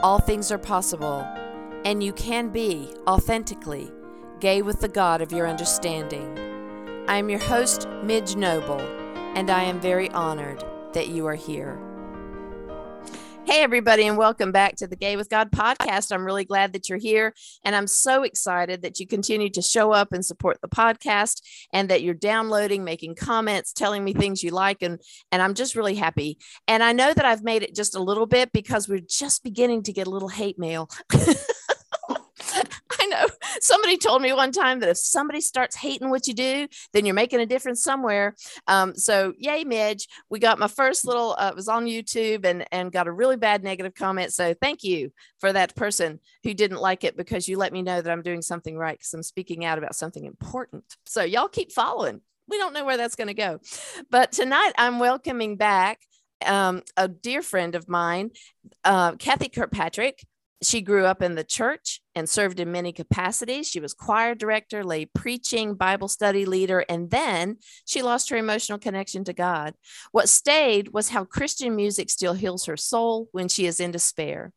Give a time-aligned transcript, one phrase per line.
[0.00, 1.26] all things are possible
[1.84, 3.90] and you can be authentically
[4.40, 6.38] gay with the God of your understanding.
[7.08, 8.80] I am your host, Midge Noble,
[9.34, 10.62] and I am very honored
[10.92, 11.78] that you are here.
[13.48, 16.12] Hey, everybody, and welcome back to the Gay with God podcast.
[16.12, 17.32] I'm really glad that you're here,
[17.64, 21.40] and I'm so excited that you continue to show up and support the podcast,
[21.72, 25.00] and that you're downloading, making comments, telling me things you like, and
[25.32, 26.36] and I'm just really happy.
[26.66, 29.82] And I know that I've made it just a little bit because we're just beginning
[29.84, 30.90] to get a little hate mail.
[33.60, 37.14] Somebody told me one time that if somebody starts hating what you do, then you're
[37.14, 38.34] making a difference somewhere.
[38.66, 40.08] Um, so yay, Midge.
[40.30, 43.36] We got my first little, uh, it was on YouTube and, and got a really
[43.36, 44.32] bad negative comment.
[44.32, 48.00] So thank you for that person who didn't like it because you let me know
[48.00, 50.84] that I'm doing something right because I'm speaking out about something important.
[51.06, 52.20] So y'all keep following.
[52.48, 53.60] We don't know where that's going to go.
[54.10, 56.00] But tonight I'm welcoming back
[56.44, 58.30] um, a dear friend of mine,
[58.84, 60.24] uh, Kathy Kirkpatrick.
[60.62, 63.68] She grew up in the church and served in many capacities.
[63.68, 68.78] She was choir director, lay preaching, Bible study leader, and then she lost her emotional
[68.78, 69.74] connection to God.
[70.10, 74.52] What stayed was how Christian music still heals her soul when she is in despair.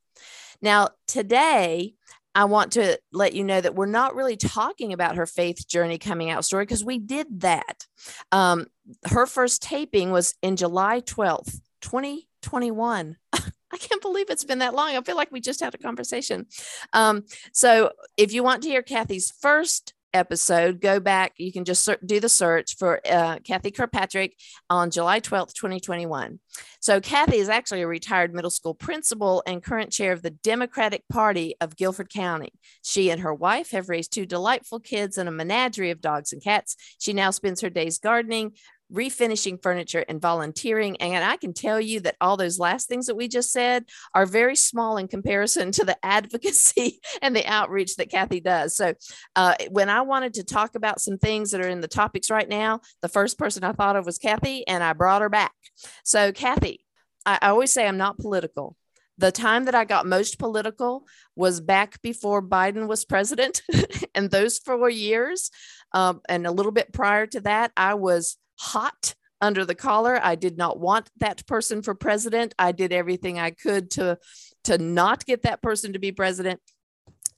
[0.62, 1.96] Now, today,
[2.34, 5.98] I want to let you know that we're not really talking about her faith journey
[5.98, 7.86] coming out story because we did that.
[8.32, 8.68] Um,
[9.06, 13.18] her first taping was in July 12th, 2021.
[13.82, 14.96] Can't believe it's been that long.
[14.96, 16.46] I feel like we just had a conversation.
[16.94, 21.34] Um, so if you want to hear Kathy's first episode, go back.
[21.38, 24.36] You can just do the search for uh, Kathy Kirkpatrick
[24.70, 26.40] on July 12th, 2021.
[26.80, 31.08] So, Kathy is actually a retired middle school principal and current chair of the Democratic
[31.08, 32.52] Party of Guilford County.
[32.84, 36.44] She and her wife have raised two delightful kids and a menagerie of dogs and
[36.44, 36.76] cats.
[37.00, 38.54] She now spends her days gardening,
[38.92, 40.98] refinishing furniture and volunteering.
[40.98, 44.26] And I can tell you that all those last things that we just said are
[44.26, 48.76] very small in comparison to the advocacy and the outreach that Kathy does.
[48.76, 48.94] So
[49.36, 52.48] uh, when I wanted to talk about some things that are in the topics right
[52.48, 55.54] now, the first person I thought of was Kathy, and I brought her back.
[56.04, 56.86] So, Kathy,
[57.26, 58.76] I, always say I'm not political.
[59.18, 63.62] The time that I got most political was back before Biden was president.
[64.16, 65.52] and those four years,
[65.94, 70.20] um, and a little bit prior to that, I was hot under the collar.
[70.24, 72.54] I did not want that person for president.
[72.60, 74.20] I did everything I could to
[74.66, 76.62] to not get that person to be president.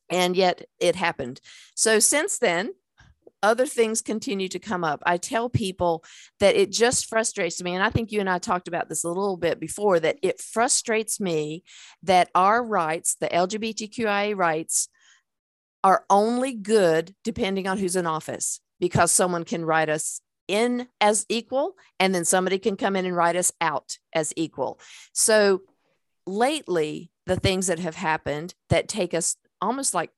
[0.09, 1.39] And yet it happened.
[1.75, 2.73] So since then,
[3.41, 5.01] other things continue to come up.
[5.05, 6.03] I tell people
[6.41, 7.73] that it just frustrates me.
[7.73, 10.41] And I think you and I talked about this a little bit before that it
[10.41, 11.63] frustrates me
[12.03, 14.89] that our rights, the LGBTQIA rights,
[15.83, 21.25] are only good depending on who's in office because someone can write us in as
[21.29, 24.79] equal and then somebody can come in and write us out as equal.
[25.13, 25.61] So
[26.25, 30.09] lately the things that have happened that take us almost like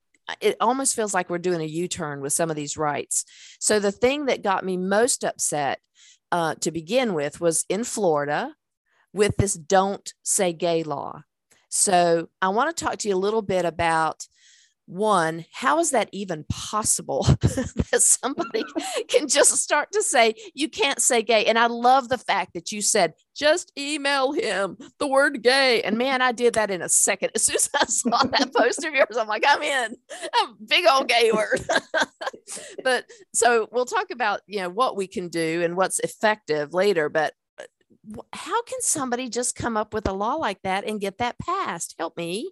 [0.41, 3.25] it almost feels like we're doing a u-turn with some of these rights.
[3.59, 5.79] So the thing that got me most upset
[6.31, 8.55] uh, to begin with was in florida
[9.13, 11.21] with this don't say gay law.
[11.69, 14.27] So i want to talk to you a little bit about
[14.85, 18.63] one, how is that even possible that somebody
[19.07, 21.45] can just start to say, you can't say gay?
[21.45, 25.81] And I love the fact that you said, just email him the word gay.
[25.81, 27.31] And man, I did that in a second.
[27.35, 30.85] As soon as I saw that post of yours, I'm like, I'm in a big
[30.89, 31.61] old gay word.
[32.83, 37.09] but so we'll talk about, you know, what we can do and what's effective later.
[37.09, 37.33] But
[38.33, 41.95] how can somebody just come up with a law like that and get that passed?
[41.97, 42.51] Help me.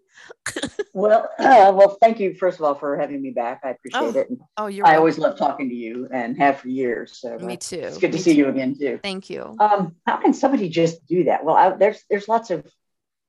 [0.94, 3.62] well, uh, well, thank you first of all for having me back.
[3.64, 4.28] I appreciate oh, it.
[4.58, 4.86] Oh, you're.
[4.86, 7.18] I always love talking to you and have for years.
[7.20, 7.78] So me too.
[7.78, 8.40] it's good to me see too.
[8.40, 9.00] you again too.
[9.04, 9.56] Thank you.
[9.60, 11.44] Um, how can somebody just do that?
[11.44, 12.66] Well, I, there's there's lots of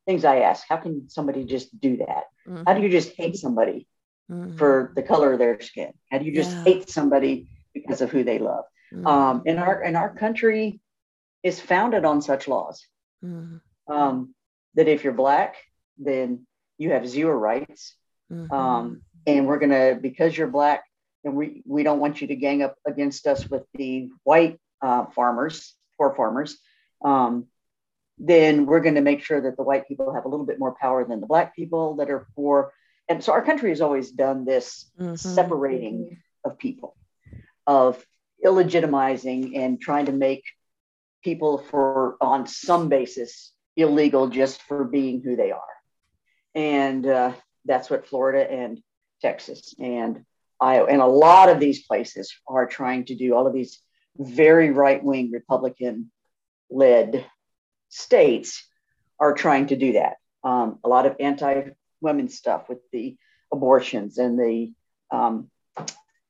[0.07, 0.65] things I ask.
[0.69, 2.25] How can somebody just do that?
[2.47, 2.63] Mm-hmm.
[2.67, 3.87] How do you just hate somebody
[4.31, 4.57] mm-hmm.
[4.57, 5.93] for the color of their skin?
[6.11, 6.65] How do you just yeah.
[6.65, 8.65] hate somebody because of who they love?
[8.93, 9.07] Mm-hmm.
[9.07, 10.81] Um, in our in our country
[11.45, 12.85] is founded on such laws.
[13.23, 13.59] Mm-hmm.
[13.93, 14.35] Um,
[14.75, 15.57] that if you're black,
[15.99, 16.47] then
[16.79, 17.95] you have zero rights.
[18.33, 18.53] Mm-hmm.
[18.53, 20.85] Um, and we're gonna because you're black,
[21.23, 25.05] and we we don't want you to gang up against us with the white uh,
[25.07, 26.59] farmers, poor farmers.
[27.05, 27.47] Um,
[28.19, 30.77] then we're going to make sure that the white people have a little bit more
[30.81, 32.73] power than the black people that are poor.
[33.09, 35.17] and so our country has always done this mm-hmm.
[35.17, 36.97] separating of people,
[37.67, 38.05] of
[38.45, 40.45] illegitimizing and trying to make
[41.25, 45.61] people for on some basis illegal just for being who they are.
[46.55, 47.33] And uh,
[47.65, 48.81] that's what Florida and
[49.21, 50.25] Texas and
[50.61, 53.35] Iowa and a lot of these places are trying to do.
[53.35, 53.81] All of these
[54.17, 56.13] very right wing Republican
[56.71, 57.27] led
[57.89, 58.65] states
[59.19, 60.17] are trying to do that.
[60.45, 63.17] Um, a lot of anti women stuff with the
[63.53, 64.73] abortions and the
[65.11, 65.51] um,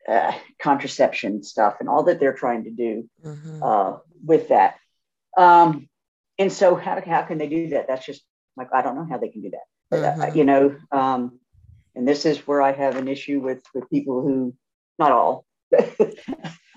[0.09, 3.63] uh, contraception stuff and all that they're trying to do mm-hmm.
[3.63, 4.77] uh, with that.
[5.37, 5.89] Um,
[6.39, 7.87] and so, how, how can they do that?
[7.89, 8.23] That's just
[8.57, 9.97] like, I don't know how they can do that.
[9.97, 10.39] Uh, mm-hmm.
[10.39, 11.39] you know, um,
[11.95, 14.55] and this is where I have an issue with, with people who,
[14.99, 15.85] not all, a,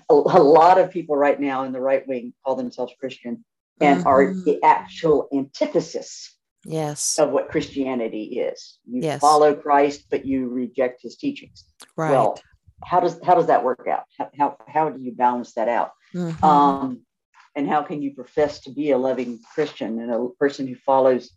[0.08, 3.44] a, lot of people right now in the right wing call themselves Christian
[3.80, 4.08] and mm-hmm.
[4.08, 9.20] are the actual antithesis yes of what christianity is you yes.
[9.20, 11.64] follow christ but you reject his teachings
[11.96, 12.38] right well
[12.84, 15.92] how does how does that work out how how, how do you balance that out
[16.14, 16.44] mm-hmm.
[16.44, 17.00] um
[17.58, 21.30] and how can you profess to be a loving christian and a person who follows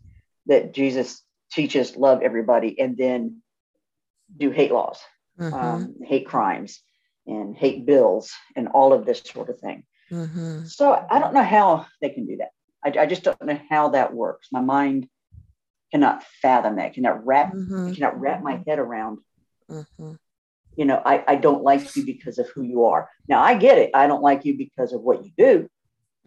[0.46, 3.42] that jesus teaches love everybody and then
[4.38, 5.00] do hate laws
[5.38, 5.52] mm-hmm.
[5.52, 6.80] um, hate crimes
[7.26, 10.64] and hate bills and all of this sort of thing mm-hmm.
[10.64, 12.50] so i don't know how they can do that
[12.84, 15.08] I, I, just don't know how that works my mind
[15.90, 17.92] cannot fathom that cannot wrap mm-hmm.
[17.92, 19.18] cannot wrap my head around
[19.68, 20.14] mm-hmm.
[20.76, 23.78] you know I, I don't like you because of who you are now i get
[23.78, 25.68] it i don't like you because of what you do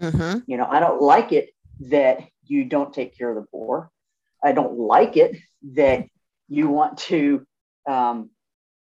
[0.02, 0.40] mm-hmm.
[0.48, 1.50] you know i don't like it
[1.80, 3.90] that you don't take care of the poor
[4.44, 6.06] i don't like it that
[6.48, 7.46] you want to
[7.88, 8.30] um,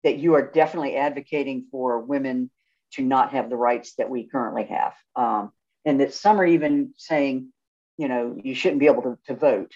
[0.04, 2.50] that you are definitely advocating for women
[2.94, 5.52] to not have the rights that we currently have um,
[5.86, 7.52] and that some are even saying
[7.98, 9.72] you know you shouldn't be able to, to vote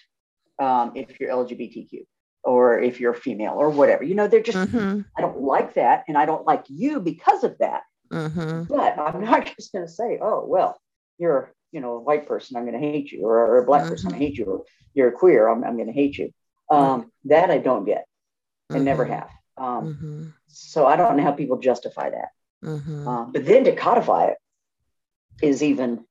[0.59, 2.05] um, if you're LGBTQ
[2.43, 4.03] or if you're female or whatever.
[4.03, 5.01] You know, they're just, mm-hmm.
[5.17, 6.03] I don't like that.
[6.07, 7.83] And I don't like you because of that.
[8.11, 8.63] Mm-hmm.
[8.63, 10.79] But I'm not just going to say, oh, well,
[11.19, 13.81] you're, you know, a white person, I'm going to hate you, or, or a black
[13.83, 13.91] mm-hmm.
[13.91, 14.63] person, I hate you, or
[14.93, 16.31] you're a queer, I'm, I'm going to hate you.
[16.71, 18.05] Um, that I don't get
[18.69, 19.13] and never Mm-hmm.
[19.13, 19.29] have.
[19.57, 20.27] Um, Mm-hmm.
[20.47, 22.29] so I don't know how people justify that.
[22.63, 23.07] Mm-hmm.
[23.07, 24.37] Um, but then to codify it
[25.41, 26.05] is even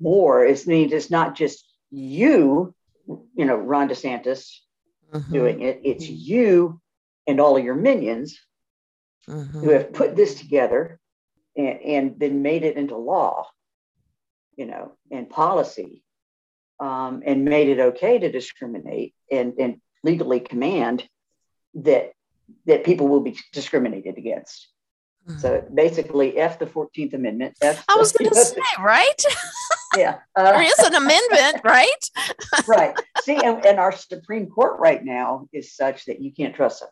[0.00, 0.44] more.
[0.44, 2.74] It means it's not just you
[3.06, 4.50] you know, Ron DeSantis
[5.12, 5.32] mm-hmm.
[5.32, 5.80] doing it.
[5.84, 6.80] It's you
[7.26, 8.38] and all of your minions
[9.28, 9.60] mm-hmm.
[9.60, 10.98] who have put this together
[11.56, 13.46] and, and then made it into law,
[14.56, 16.02] you know, and policy,
[16.80, 21.06] um, and made it okay to discriminate and, and legally command
[21.74, 22.12] that
[22.66, 24.68] that people will be discriminated against.
[25.28, 25.38] Mm-hmm.
[25.40, 27.56] So basically, F the Fourteenth Amendment.
[27.60, 29.24] F I was going to say, right?
[29.96, 30.18] yeah.
[30.36, 32.10] Uh, there is an amendment, right?
[32.68, 32.94] right.
[33.22, 36.90] See, and, and, our Supreme Court right now is such that you can't trust them.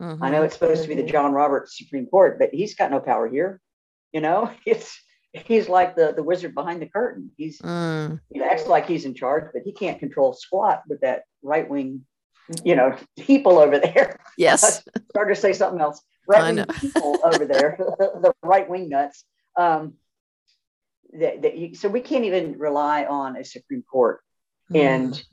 [0.00, 0.24] Mm-hmm.
[0.24, 2.98] I know it's supposed to be the John Roberts Supreme Court, but he's got no
[2.98, 3.60] power here.
[4.12, 5.00] You know, it's
[5.32, 7.30] he's like the the wizard behind the curtain.
[7.36, 8.20] He's mm.
[8.32, 12.04] he acts like he's in charge, but he can't control squat with that right wing,
[12.64, 14.18] you know, people over there.
[14.36, 14.82] Yes.
[15.10, 16.02] Start to say something else.
[16.26, 19.24] Right wing people over there, the right wing nuts.
[19.56, 19.94] Um,
[21.12, 24.20] that, that you, so we can't even rely on a Supreme Court.
[24.72, 24.80] Mm.
[24.80, 25.24] And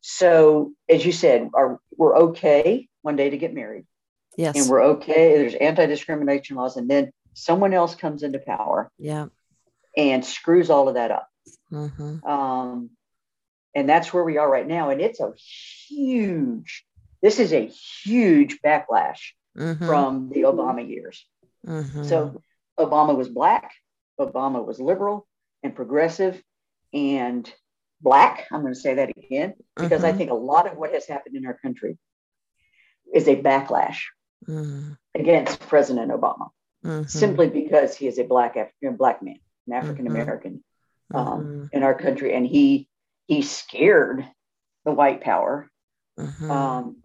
[0.00, 3.86] so, as you said, are, we're okay one day to get married.
[4.36, 4.56] Yes.
[4.56, 5.38] And we're okay.
[5.38, 6.76] There's anti discrimination laws.
[6.76, 8.90] And then someone else comes into power.
[8.98, 9.26] Yeah.
[9.96, 11.28] And screws all of that up.
[11.72, 12.26] Mm-hmm.
[12.26, 12.90] Um,
[13.74, 14.90] and that's where we are right now.
[14.90, 15.32] And it's a
[15.88, 16.84] huge,
[17.22, 19.20] this is a huge backlash
[19.56, 19.84] mm-hmm.
[19.86, 21.24] from the Obama years.
[21.66, 22.04] Mm-hmm.
[22.04, 22.42] So
[22.78, 23.72] Obama was black,
[24.18, 25.26] Obama was liberal
[25.62, 26.40] and progressive
[26.92, 27.50] and
[28.00, 28.46] black.
[28.52, 30.14] I'm going to say that again because mm-hmm.
[30.14, 31.98] I think a lot of what has happened in our country
[33.12, 34.02] is a backlash
[34.46, 34.92] mm-hmm.
[35.14, 36.50] against President Obama
[36.84, 37.06] mm-hmm.
[37.06, 40.64] simply because he is a black African black man, an African American
[41.12, 41.64] um, Mm-hmm.
[41.72, 42.88] in our country, and he
[43.26, 44.26] he scared
[44.84, 45.68] the white power,
[46.18, 46.50] Mm-hmm.
[46.50, 46.96] um,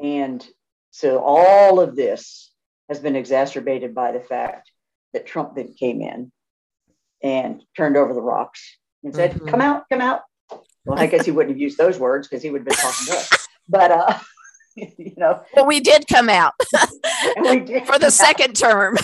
[0.00, 0.44] and
[0.90, 2.52] so all of this
[2.88, 4.70] has been exacerbated by the fact
[5.12, 6.32] that Trump then came in
[7.22, 9.48] and turned over the rocks and said, Mhm.
[9.48, 10.22] "Come out, come out."
[10.84, 13.06] Well, I guess he wouldn't have used those words because he would have been talking
[13.06, 13.48] to us.
[13.68, 14.18] But uh,
[14.76, 16.54] you know, well, we did come out
[17.36, 18.96] and we did for the second term.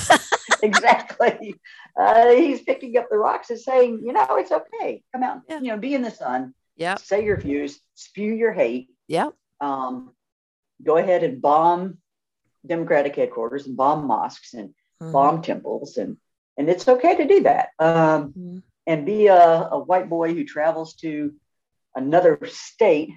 [0.63, 1.55] exactly.
[1.99, 5.03] Uh, he's picking up the rocks and saying, you know, it's okay.
[5.13, 5.59] Come out, Yeah.
[5.61, 6.55] you know, be in the sun.
[6.77, 6.95] Yeah.
[6.97, 8.89] Say your views, spew your hate.
[9.09, 9.31] Yeah.
[9.61, 10.15] Um,
[10.83, 11.99] go ahead and bomb
[12.65, 15.13] Democratic headquarters and bomb mosques and Mhm.
[15.13, 16.17] bomb temples and
[16.57, 17.69] and it's okay to do that.
[17.79, 18.63] Um, Mhm.
[18.87, 21.33] and be a, a white boy who travels to
[21.95, 23.11] another state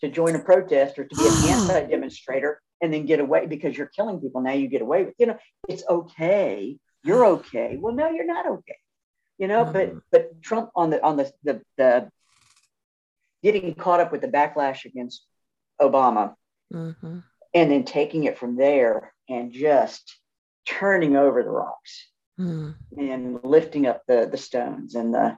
[0.00, 1.28] to join a protest or to be an
[1.70, 4.40] anti-demonstrator and then get away because you're killing people.
[4.40, 5.38] Now you get away with, you know,
[5.68, 6.78] it's okay.
[7.04, 7.76] You're okay.
[7.80, 8.76] Well, no, you're not okay.
[9.38, 9.72] You know, mm-hmm.
[9.72, 12.10] but but Trump on the on the, the the
[13.42, 15.24] getting caught up with the backlash against
[15.80, 16.34] Obama
[16.72, 17.18] mm-hmm.
[17.54, 20.16] and then taking it from there and just
[20.64, 22.74] turning over the rocks mm.
[22.96, 25.36] and lifting up the the stones and the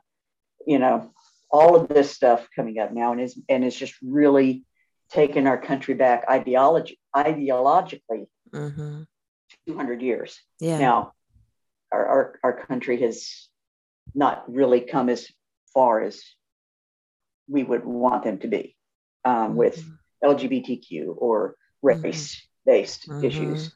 [0.66, 1.10] you know
[1.50, 4.64] all of this stuff coming up now and is and it's just really
[5.10, 9.02] taking our country back ideology ideologically mm-hmm.
[9.66, 11.12] 200 years yeah now
[11.94, 13.48] our, our our country has
[14.14, 15.28] not really come as
[15.72, 16.22] far as
[17.48, 18.76] we would want them to be
[19.24, 19.56] um, mm-hmm.
[19.56, 19.84] with
[20.22, 23.24] lgbtq or race based mm-hmm.
[23.24, 23.74] issues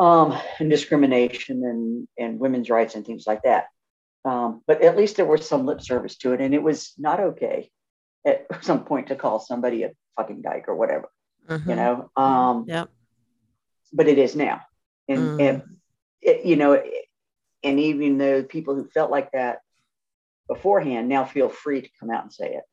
[0.00, 3.66] um, and discrimination and, and women's rights and things like that.
[4.24, 7.20] Um, but at least there was some lip service to it, and it was not
[7.20, 7.70] okay
[8.26, 11.08] at some point to call somebody a fucking dyke or whatever,
[11.48, 11.68] mm-hmm.
[11.68, 12.10] you know.
[12.16, 12.86] Um, yeah.
[13.92, 14.62] But it is now,
[15.08, 15.48] and, mm.
[15.48, 15.62] and
[16.22, 16.80] it, you know,
[17.62, 19.58] and even though people who felt like that
[20.48, 22.64] beforehand now feel free to come out and say it,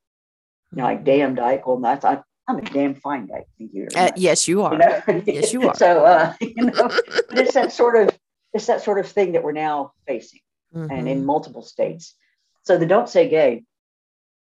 [0.71, 1.05] you know, like mm-hmm.
[1.05, 1.67] damn dyke.
[1.67, 3.45] Well, that's I, I'm a damn fine guy.
[3.57, 3.87] Thank you.
[3.95, 4.73] Uh, yes, you are.
[4.73, 5.21] You know?
[5.25, 5.75] yes, you are.
[5.75, 8.17] so, uh, you know, but it's that sort of
[8.53, 10.39] it's that sort of thing that we're now facing,
[10.75, 10.91] mm-hmm.
[10.91, 12.15] and in multiple states.
[12.63, 13.63] So the "Don't Say Gay"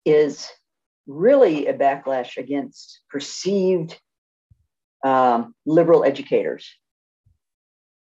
[0.05, 0.49] is
[1.07, 3.99] really a backlash against perceived
[5.05, 6.71] um, liberal educators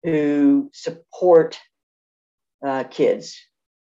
[0.02, 1.58] who support
[2.64, 3.38] uh, kids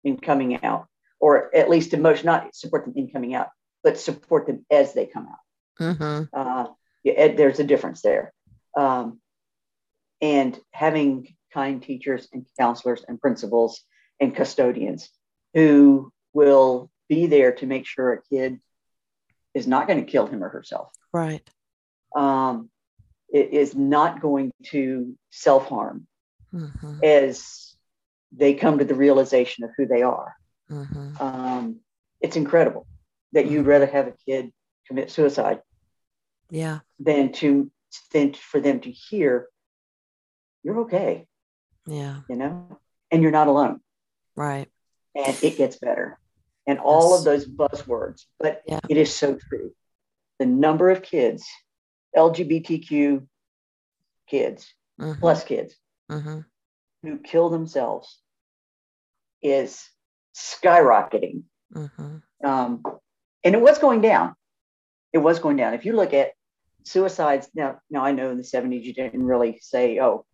[0.03, 0.87] in coming out,
[1.19, 3.49] or at least emotion, not support them in coming out,
[3.83, 5.83] but support them as they come out.
[5.83, 6.23] Mm-hmm.
[6.33, 6.67] Uh,
[7.03, 8.33] there's a difference there.
[8.75, 9.19] Um,
[10.21, 13.81] and having kind teachers and counselors and principals
[14.19, 15.09] and custodians
[15.53, 18.59] who will be there to make sure a kid
[19.53, 20.91] is not going to kill him or herself.
[21.13, 21.47] Right.
[22.15, 22.69] Um,
[23.29, 26.07] it is not going to self harm
[26.53, 26.99] mm-hmm.
[27.03, 27.75] as
[28.31, 30.33] they come to the realization of who they are.
[30.69, 31.21] Mm-hmm.
[31.21, 31.79] Um,
[32.21, 32.87] it's incredible
[33.33, 33.53] that mm-hmm.
[33.53, 34.51] you'd rather have a kid
[34.87, 35.59] commit suicide
[36.49, 37.69] yeah than to
[38.13, 39.47] than for them to hear
[40.63, 41.25] you're okay
[41.85, 42.79] yeah you know
[43.11, 43.79] and you're not alone
[44.35, 44.69] right
[45.15, 46.17] and it gets better
[46.65, 48.79] and all of those buzzwords but yeah.
[48.89, 49.73] it is so true
[50.39, 51.45] the number of kids
[52.15, 53.25] lgbtq
[54.27, 55.19] kids mm-hmm.
[55.19, 55.75] plus kids
[56.09, 56.39] mm-hmm.
[57.03, 58.19] Who kill themselves
[59.41, 59.87] is
[60.35, 61.43] skyrocketing.
[61.73, 62.17] Mm-hmm.
[62.47, 62.83] um,
[63.43, 64.35] and it was going down.
[65.11, 65.73] It was going down.
[65.73, 66.31] If you look at
[66.83, 70.25] suicides now now i know in the 70s you didn't really say oh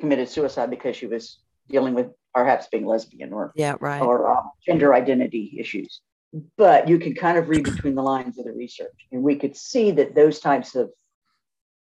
[0.00, 4.02] committed suicide because she was dealing with perhaps being lesbian or yeah right.
[4.02, 6.00] or um, gender identity issues.
[6.58, 9.06] But you can kind of read between the lines of the research.
[9.10, 10.90] And we could see that those types of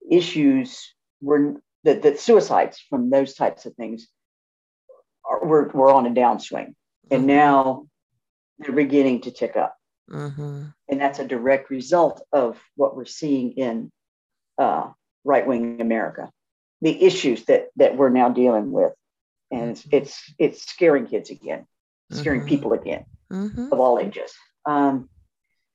[0.08, 4.08] issues were that, that suicides from those types of things
[5.24, 6.74] are, were, were on a downswing
[7.10, 7.26] and mm-hmm.
[7.26, 7.86] now
[8.58, 9.76] they're beginning to tick up
[10.10, 10.64] Mm-hmm.
[10.88, 13.90] And that's a direct result of what we're seeing in
[14.58, 14.90] uh,
[15.24, 16.30] right wing America,
[16.82, 18.92] the issues that, that we're now dealing with.
[19.50, 19.96] And it's, mm-hmm.
[19.96, 21.66] it's, it's scaring kids again,
[22.10, 22.48] scaring mm-hmm.
[22.48, 23.72] people again mm-hmm.
[23.72, 24.32] of all ages.
[24.66, 25.08] Um,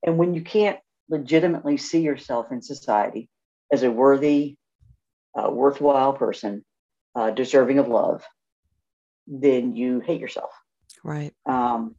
[0.05, 3.29] and when you can't legitimately see yourself in society
[3.71, 4.57] as a worthy,
[5.39, 6.65] uh, worthwhile person,
[7.15, 8.23] uh, deserving of love,
[9.27, 10.51] then you hate yourself.
[11.03, 11.33] Right.
[11.45, 11.95] Um,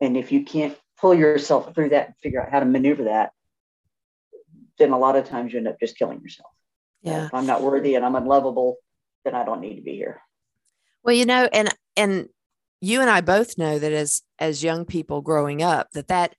[0.00, 3.32] and if you can't pull yourself through that and figure out how to maneuver that,
[4.78, 6.50] then a lot of times you end up just killing yourself.
[7.02, 7.26] Yeah.
[7.26, 8.76] If I'm not worthy and I'm unlovable,
[9.24, 10.20] then I don't need to be here.
[11.02, 12.28] Well, you know, and and
[12.80, 16.34] you and I both know that as as young people growing up, that that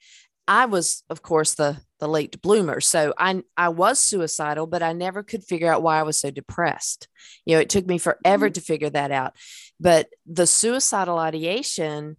[0.48, 2.82] I was, of course, the the late bloomer.
[2.82, 6.32] So I I was suicidal, but I never could figure out why I was so
[6.32, 7.08] depressed.
[7.46, 8.54] You know, it took me forever mm-hmm.
[8.54, 9.36] to figure that out.
[9.80, 12.18] But the suicidal ideation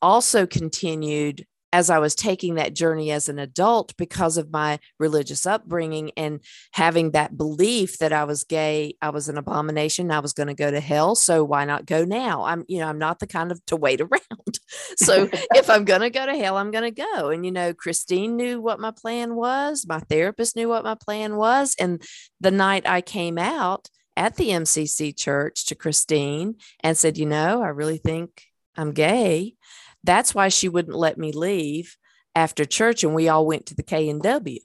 [0.00, 5.46] also continued as I was taking that journey as an adult because of my religious
[5.46, 6.40] upbringing and
[6.72, 10.54] having that belief that I was gay, I was an abomination, I was going to
[10.54, 11.14] go to hell.
[11.14, 12.44] So why not go now?
[12.44, 14.58] I'm, you know, I'm not the kind of to wait around.
[14.96, 17.30] So if I'm going to go to hell, I'm going to go.
[17.30, 21.36] And, you know, Christine knew what my plan was, my therapist knew what my plan
[21.36, 21.74] was.
[21.78, 22.02] And
[22.40, 27.62] the night I came out at the MCC church to Christine and said, you know,
[27.62, 28.42] I really think
[28.76, 29.56] I'm gay
[30.04, 31.96] that's why she wouldn't let me leave
[32.34, 34.60] after church and we all went to the K&W.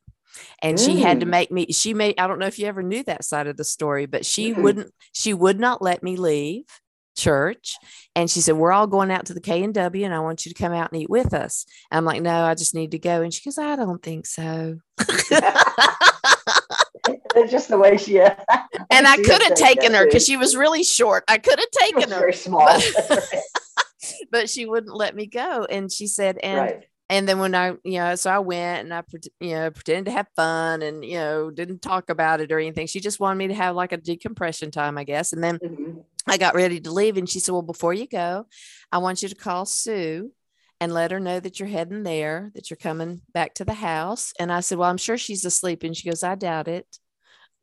[0.61, 0.85] And mm.
[0.85, 1.29] she had to mm.
[1.29, 3.63] make me she made I don't know if you ever knew that side of the
[3.63, 4.61] story, but she mm.
[4.61, 6.65] wouldn't she would not let me leave
[7.17, 7.75] church
[8.15, 10.61] and she said we're all going out to the K&W and I want you to
[10.61, 11.65] come out and eat with us.
[11.91, 14.25] And I'm like no, I just need to go and she goes I don't think
[14.25, 14.79] so.
[17.37, 18.17] it's just the way she.
[18.17, 18.29] is.
[18.89, 21.23] and I could have taken her because she was really short.
[21.27, 22.19] I could have taken her.
[22.19, 22.65] Very small.
[23.09, 23.33] But,
[24.31, 26.59] but, she wouldn't let me go, and she said, and.
[26.59, 26.87] Right.
[27.09, 29.01] And then when I, you know, so I went and I,
[29.39, 32.85] you know, pretended to have fun and, you know, didn't talk about it or anything.
[32.85, 35.31] She just wanted me to have like a decompression time, I guess.
[35.31, 35.99] And then mm-hmm.
[36.27, 38.45] I got ready to leave and she said, Well, before you go,
[38.91, 40.31] I want you to call Sue
[40.79, 44.33] and let her know that you're heading there, that you're coming back to the house.
[44.39, 45.83] And I said, Well, I'm sure she's asleep.
[45.83, 46.85] And she goes, I doubt it.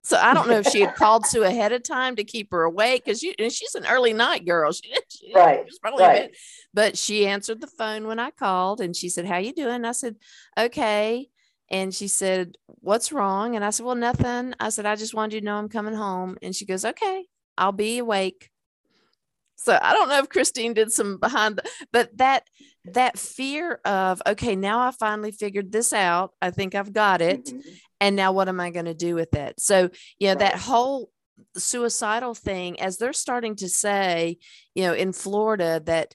[0.04, 2.64] So I don't know if she had called Sue ahead of time to keep her
[2.64, 4.71] awake because she, she's an early night girl.
[4.83, 5.66] She, she right.
[5.99, 6.37] right.
[6.75, 9.85] But she answered the phone when I called and she said, How you doing?
[9.85, 10.16] I said,
[10.59, 11.28] Okay.
[11.71, 13.56] And she said, What's wrong?
[13.56, 14.54] And I said, Well, nothing.
[14.61, 16.37] I said, I just wanted you to know I'm coming home.
[16.42, 17.25] And she goes, Okay,
[17.56, 18.50] I'll be awake.
[19.56, 22.44] So I don't know if Christine did some behind, the, but that
[22.87, 26.32] that fear of okay, now I finally figured this out.
[26.42, 27.61] I think I've got it, mm-hmm.
[28.00, 29.58] and now what am I going to do with it?
[29.58, 30.40] So yeah, right.
[30.40, 31.11] that whole
[31.56, 34.38] suicidal thing, as they're starting to say,
[34.75, 36.14] you know, in Florida, that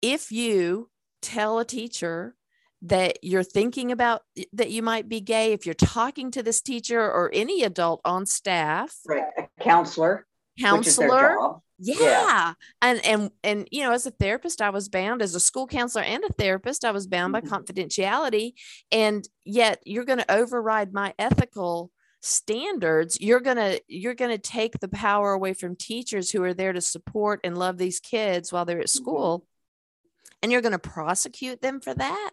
[0.00, 0.90] if you
[1.22, 2.34] tell a teacher
[2.82, 4.22] that you're thinking about
[4.52, 8.26] that you might be gay if you're talking to this teacher or any adult on
[8.26, 10.26] staff right a counselor
[10.58, 11.36] counselor
[11.82, 11.96] yeah.
[12.00, 12.54] yeah.
[12.80, 16.04] and and and you know as a therapist i was bound as a school counselor
[16.04, 17.48] and a therapist i was bound mm-hmm.
[17.48, 18.52] by confidentiality
[18.90, 24.38] and yet you're going to override my ethical standards you're going to you're going to
[24.38, 28.52] take the power away from teachers who are there to support and love these kids
[28.52, 29.02] while they're at mm-hmm.
[29.02, 30.28] school mm-hmm.
[30.42, 32.30] and you're going to prosecute them for that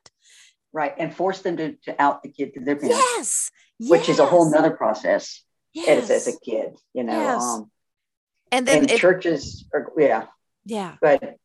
[0.71, 4.09] right and force them to, to out the kid to their parents yes which yes.
[4.09, 6.03] is a whole nother process yes.
[6.03, 7.41] as, as a kid you know yes.
[7.41, 7.71] um,
[8.51, 10.25] and then and it, churches are yeah
[10.65, 11.37] yeah but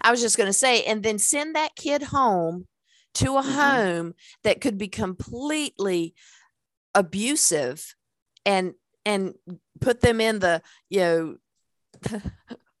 [0.00, 2.66] i was just going to say and then send that kid home
[3.14, 3.52] to a mm-hmm.
[3.52, 6.14] home that could be completely
[6.94, 7.94] abusive
[8.44, 8.74] and
[9.04, 9.34] and
[9.80, 11.36] put them in the you know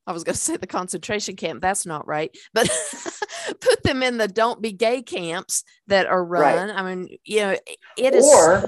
[0.06, 1.62] I was going to say the concentration camp.
[1.62, 2.68] That's not right, but
[3.60, 6.68] put them in the don't be gay camps that are run.
[6.68, 6.78] Right.
[6.78, 7.56] I mean, you know,
[7.96, 8.26] it is.
[8.26, 8.66] Or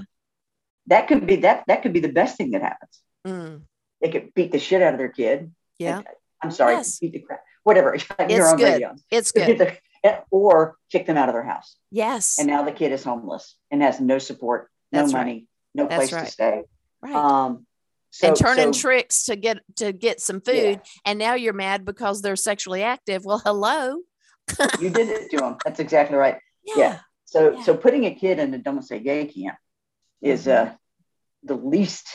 [0.87, 3.03] that could be that that could be the best thing that happens.
[3.27, 3.63] Mm
[4.01, 5.53] they could beat the shit out of their kid.
[5.79, 6.03] Yeah.
[6.43, 6.99] I'm sorry, yes.
[6.99, 7.95] beat the crap, whatever.
[7.95, 8.61] it's good.
[8.61, 8.95] Radio.
[9.11, 9.79] It's good.
[10.31, 11.77] or kick them out of their house.
[11.91, 12.39] Yes.
[12.39, 15.47] And now the kid is homeless and has no support, no That's money, right.
[15.75, 16.27] no That's place right.
[16.27, 16.63] to stay.
[17.03, 17.15] Right.
[17.15, 17.67] Um,
[18.11, 20.79] so, and turning so, tricks to get to get some food, yeah.
[21.05, 23.25] and now you're mad because they're sexually active.
[23.25, 23.99] Well, hello.
[24.81, 25.57] you did it to them.
[25.65, 26.39] That's exactly right.
[26.65, 26.75] Yeah.
[26.77, 26.99] yeah.
[27.27, 27.63] So yeah.
[27.65, 29.59] so putting a kid in a don't say gay camp
[30.23, 30.71] is mm-hmm.
[30.71, 30.75] uh
[31.43, 32.09] the least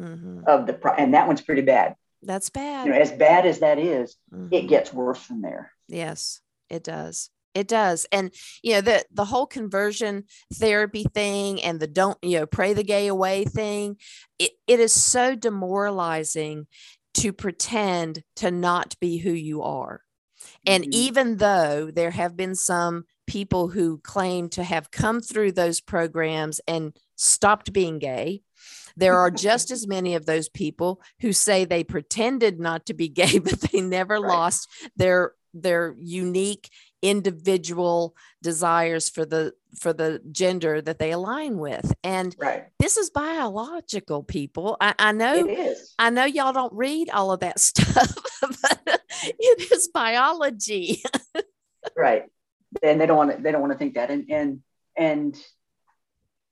[0.00, 0.42] mm-hmm.
[0.46, 1.96] of the pro- and that one's pretty bad.
[2.22, 2.86] That's bad.
[2.86, 4.48] You know, as bad as that is, mm-hmm.
[4.52, 5.72] it gets worse from there.
[5.88, 7.30] Yes, it does.
[7.54, 8.06] It does.
[8.10, 10.24] And you know, the the whole conversion
[10.54, 13.96] therapy thing and the don't, you know, pray the gay away thing,
[14.38, 16.66] it, it is so demoralizing
[17.14, 20.00] to pretend to not be who you are.
[20.66, 20.92] And mm-hmm.
[20.94, 26.60] even though there have been some people who claim to have come through those programs
[26.66, 28.42] and stopped being gay,
[28.96, 33.08] there are just as many of those people who say they pretended not to be
[33.08, 34.28] gay, but they never right.
[34.28, 36.70] lost their their unique
[37.02, 41.92] individual desires for the for the gender that they align with.
[42.04, 42.66] And right.
[42.78, 44.76] this is biological people.
[44.80, 49.88] I, I know i know y'all don't read all of that stuff but it is
[49.88, 51.02] biology.
[51.96, 52.24] Right.
[52.82, 54.10] And they don't want to they don't want to think that.
[54.10, 54.60] And and
[54.96, 55.36] and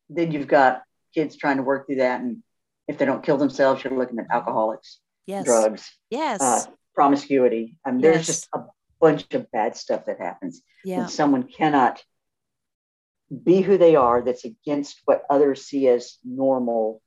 [0.08, 0.82] then you've got
[1.14, 2.20] kids trying to work through that.
[2.20, 2.42] And
[2.88, 5.44] if they don't kill themselves, you're looking at alcoholics, yes.
[5.44, 7.76] drugs, yes, uh, promiscuity.
[7.84, 8.14] I mean, yes.
[8.14, 8.64] there's just a
[9.00, 10.62] bunch of bad stuff that happens.
[10.84, 11.02] Yeah.
[11.02, 12.02] And someone cannot
[13.44, 17.00] be who they are that's against what others see as normal,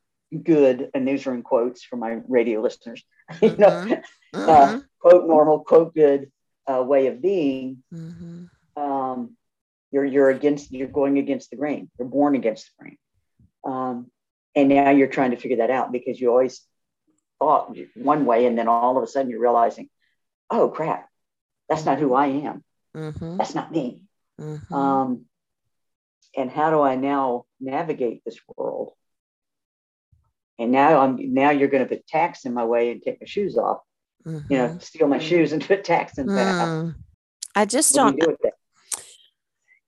[0.44, 3.04] good, and these are in quotes for my radio listeners,
[3.42, 3.94] you know, mm-hmm.
[4.34, 4.78] Uh, mm-hmm.
[4.78, 6.32] Uh, quote normal, quote good
[6.66, 7.84] uh, way of being.
[7.94, 8.46] Mm-hmm.
[8.82, 9.38] Um,
[9.92, 11.92] you're you're against you're going against the grain.
[12.00, 12.98] You're born against the grain.
[13.64, 14.12] Um,
[14.56, 16.62] and now you're trying to figure that out because you always
[17.40, 19.90] thought one way, and then all of a sudden you're realizing,
[20.50, 21.08] oh crap,
[21.70, 22.64] that's not who I am.
[22.96, 23.38] Mm-hmm.
[23.38, 24.02] That's not me.
[24.40, 24.74] Mm-hmm.
[24.74, 25.26] Um,
[26.36, 28.92] and how do I now navigate this world?
[30.60, 33.26] And now I'm now you're going to put tacks in my way and take my
[33.26, 33.80] shoes off.
[34.26, 34.54] Mm-hmm.
[34.54, 34.80] You know, mm-hmm.
[34.80, 36.96] steal my shoes and put tacks in mm.
[37.56, 38.20] I just what don't.
[38.20, 38.52] Do you,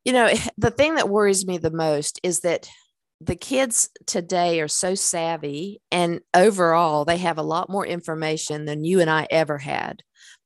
[0.06, 2.70] you know, the thing that worries me the most is that
[3.22, 8.84] the kids today are so savvy and overall they have a lot more information than
[8.84, 10.04] you and I ever had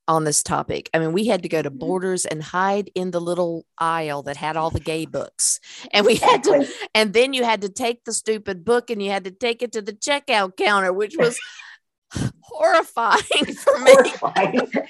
[0.09, 0.89] on this topic.
[0.91, 1.77] I mean, we had to go to mm-hmm.
[1.77, 5.59] Borders and hide in the little aisle that had all the gay books.
[5.91, 9.11] And we had to, and then you had to take the stupid book and you
[9.11, 11.39] had to take it to the checkout counter, which was
[12.41, 13.93] horrifying for me.
[13.93, 14.71] Horrifying.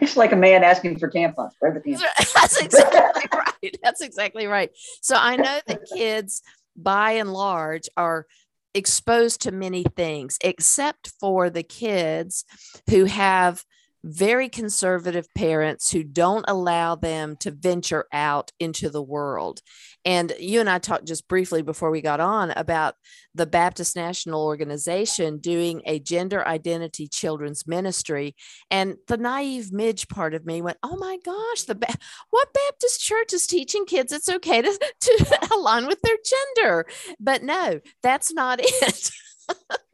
[0.00, 1.52] It's like a man asking for tampons.
[1.58, 2.32] Where the tampons?
[2.32, 3.76] That's exactly right.
[3.82, 4.70] That's exactly right.
[5.00, 6.42] So I know that kids,
[6.82, 8.26] by and large, are
[8.74, 12.44] exposed to many things, except for the kids
[12.90, 13.64] who have
[14.04, 19.60] very conservative parents who don't allow them to venture out into the world.
[20.04, 22.94] And you and I talked just briefly before we got on about
[23.34, 28.34] the Baptist National Organization doing a gender identity children's ministry.
[28.70, 31.94] And the naive midge part of me went, Oh my gosh, the ba-
[32.30, 36.16] what Baptist church is teaching kids it's okay to, to align with their
[36.56, 36.86] gender?
[37.20, 39.10] But no, that's not it.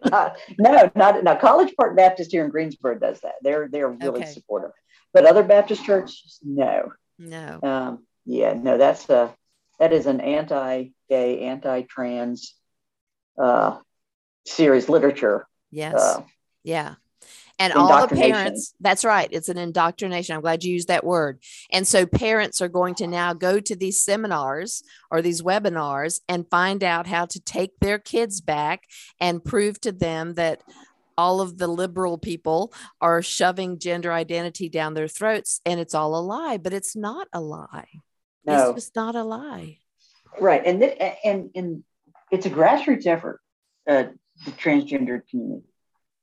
[0.04, 1.36] Not, no, not now.
[1.36, 3.34] College Park Baptist here in Greensboro does that.
[3.42, 4.30] They're they're really okay.
[4.30, 4.72] supportive,
[5.12, 7.60] but other Baptist churches, no, no.
[7.62, 8.78] Um, yeah, no.
[8.78, 9.34] That's a
[9.78, 12.54] that is an anti-gay, anti-trans
[13.38, 13.78] uh,
[14.46, 15.46] series literature.
[15.70, 15.94] Yes.
[15.94, 16.22] Uh,
[16.62, 16.94] yeah
[17.58, 21.40] and all the parents that's right it's an indoctrination i'm glad you used that word.
[21.72, 26.48] And so parents are going to now go to these seminars or these webinars and
[26.50, 28.84] find out how to take their kids back
[29.20, 30.62] and prove to them that
[31.16, 36.18] all of the liberal people are shoving gender identity down their throats and it's all
[36.18, 37.88] a lie but it's not a lie.
[38.44, 38.70] No.
[38.70, 39.78] it's just not a lie.
[40.40, 41.84] Right and th- and and
[42.30, 43.40] it's a grassroots effort
[43.88, 44.04] uh,
[44.44, 45.73] the transgender community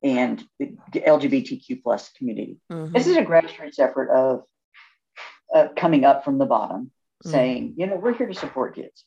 [0.03, 2.57] and the LGBTQ plus community.
[2.71, 2.93] Mm-hmm.
[2.93, 4.43] This is a grassroots effort of,
[5.53, 7.29] of coming up from the bottom, mm-hmm.
[7.29, 9.05] saying, you know, we're here to support kids.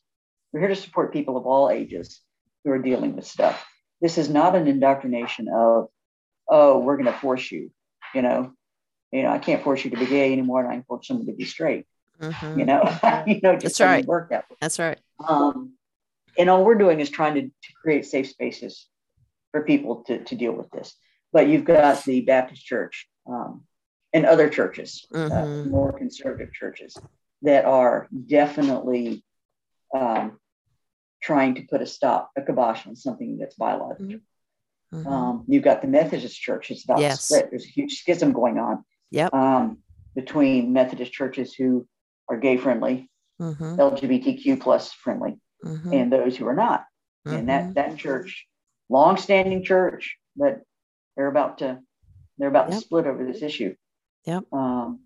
[0.53, 2.21] We're here to support people of all ages
[2.65, 3.65] who are dealing with stuff.
[4.01, 5.89] This is not an indoctrination of,
[6.49, 7.71] oh, we're going to force you,
[8.15, 8.53] you know,
[9.11, 11.27] you know, I can't force you to be gay anymore, and I can force someone
[11.27, 11.87] to be straight.
[12.21, 12.59] Mm-hmm.
[12.59, 12.83] You know,
[13.27, 14.05] you know, just That's right.
[14.05, 14.57] work that way.
[14.61, 14.99] That's right.
[15.27, 15.75] Um,
[16.37, 18.89] and all we're doing is trying to, to create safe spaces
[19.55, 20.97] for people to, to deal with this.
[21.33, 23.63] But you've got the Baptist Church um,
[24.13, 25.33] and other churches, uh, mm-hmm.
[25.33, 26.97] uh, more conservative churches,
[27.43, 29.25] that are definitely
[29.97, 30.41] um,
[31.23, 34.19] trying to put a stop, a kibosh on something that's biological.
[34.93, 35.07] Mm-hmm.
[35.07, 37.23] Um, you've got the Methodist Church; it's about yes.
[37.23, 37.51] split.
[37.51, 39.33] There's a huge schism going on yep.
[39.33, 39.79] Um,
[40.17, 41.87] between Methodist churches who
[42.29, 43.09] are gay friendly,
[43.41, 43.77] mm-hmm.
[43.77, 45.93] LGBTQ plus friendly, mm-hmm.
[45.93, 46.85] and those who are not.
[47.25, 47.73] And that mm-hmm.
[47.75, 48.47] that church
[48.89, 50.61] long-standing church, but
[51.17, 51.81] they're about to
[52.39, 52.79] they're about yep.
[52.79, 53.75] to split over this issue.
[54.25, 54.45] Yep.
[54.53, 55.01] Um,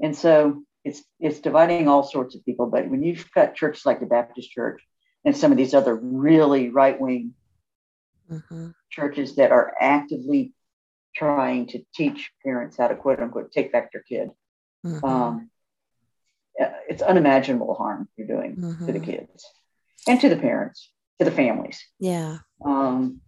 [0.00, 2.66] and so it's it's dividing all sorts of people.
[2.66, 4.82] But when you've got churches like the Baptist Church
[5.24, 7.34] and some of these other really right-wing
[8.30, 8.68] mm-hmm.
[8.90, 10.52] churches that are actively
[11.14, 14.30] trying to teach parents how to quote unquote take back their kid,
[14.84, 15.04] mm-hmm.
[15.04, 15.50] um,
[16.88, 18.86] it's unimaginable harm you're doing mm-hmm.
[18.86, 19.10] to the mm-hmm.
[19.10, 19.44] kids
[20.06, 21.84] and to the parents to the families.
[21.98, 22.38] Yeah.
[22.64, 23.20] Um,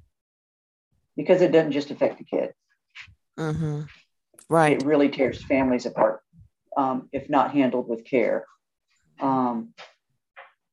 [1.16, 2.52] because it doesn't just affect the kid.
[3.38, 3.82] Mm-hmm.
[4.48, 4.80] Right.
[4.80, 6.22] It really tears families apart
[6.76, 8.44] um, if not handled with care.
[9.20, 9.74] Um,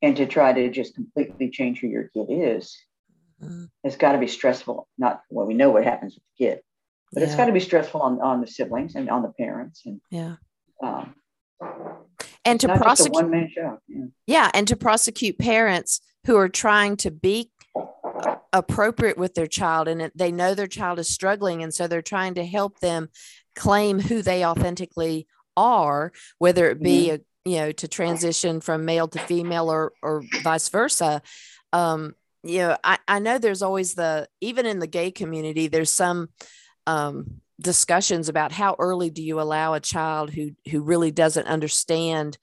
[0.02, 2.78] and to try to just completely change who your kid is,
[3.44, 3.66] mm-hmm.
[3.84, 4.88] it's got to be stressful.
[4.98, 6.62] Not well, we know what happens with the kid,
[7.12, 7.28] but yeah.
[7.28, 9.82] it's got to be stressful on, on the siblings and on the parents.
[9.86, 10.36] And yeah.
[10.82, 11.16] Um,
[12.48, 13.80] and to prosecute one man show.
[13.88, 14.06] Yeah.
[14.26, 17.52] yeah, and to prosecute parents who are trying to be
[18.54, 22.34] appropriate with their child and they know their child is struggling and so they're trying
[22.34, 23.10] to help them
[23.56, 27.16] claim who they authentically are whether it be mm-hmm.
[27.48, 31.22] a, you know to transition from male to female or or vice versa
[31.74, 35.92] um you know I, I know there's always the even in the gay community there's
[35.92, 36.30] some
[36.88, 42.38] um discussions about how early do you allow a child who who really doesn't understand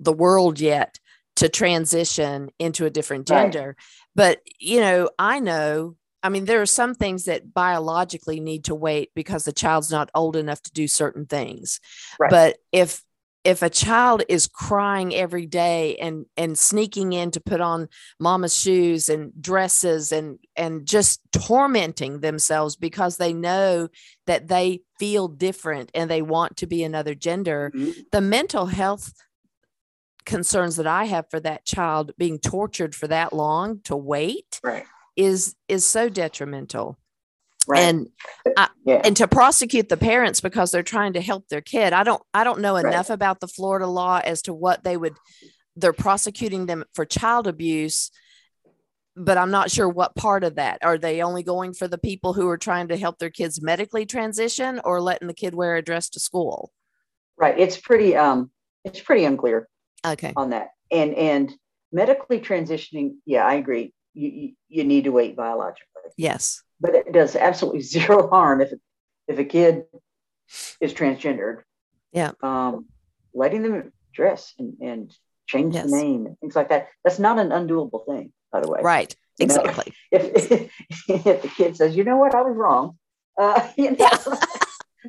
[0.00, 0.98] the world yet
[1.36, 3.76] to transition into a different gender.
[3.76, 3.76] Right.
[4.14, 8.74] But, you know, I know, I mean, there are some things that biologically need to
[8.74, 11.80] wait because the child's not old enough to do certain things.
[12.18, 12.30] Right.
[12.30, 13.02] But if,
[13.46, 18.56] if a child is crying every day and and sneaking in to put on mama's
[18.56, 23.88] shoes and dresses and and just tormenting themselves because they know
[24.26, 28.00] that they feel different and they want to be another gender mm-hmm.
[28.10, 29.12] the mental health
[30.26, 34.84] concerns that I have for that child being tortured for that long to wait right.
[35.14, 36.98] is is so detrimental.
[37.68, 37.82] Right.
[37.82, 38.08] And
[38.56, 39.00] I, yeah.
[39.04, 41.92] and to prosecute the parents because they're trying to help their kid.
[41.92, 43.14] I don't I don't know enough right.
[43.14, 45.14] about the Florida law as to what they would
[45.74, 48.10] they're prosecuting them for child abuse
[49.16, 50.78] but I'm not sure what part of that.
[50.82, 54.04] Are they only going for the people who are trying to help their kids medically
[54.04, 56.70] transition or letting the kid wear a dress to school?
[57.38, 57.58] Right.
[57.58, 58.50] It's pretty um
[58.84, 59.68] it's pretty unclear.
[60.06, 60.34] Okay.
[60.36, 60.68] On that.
[60.90, 61.52] And and
[61.90, 63.94] medically transitioning, yeah, I agree.
[64.16, 66.10] You you, need to wait biologically.
[66.16, 66.62] Yes.
[66.80, 68.72] But it does absolutely zero harm if
[69.28, 69.84] if a kid
[70.80, 71.62] is transgendered.
[72.12, 72.32] Yeah.
[72.42, 72.86] Um
[73.34, 75.14] letting them dress and, and
[75.46, 75.84] change Yes.
[75.84, 76.88] the name and things like that.
[77.04, 78.80] That's not an undoable thing, by the way.
[78.82, 79.14] Right.
[79.38, 79.92] You know, Exactly.
[80.10, 80.52] If,
[81.08, 82.96] if the kid says, you know what, I was wrong,
[83.38, 84.08] uh, you know,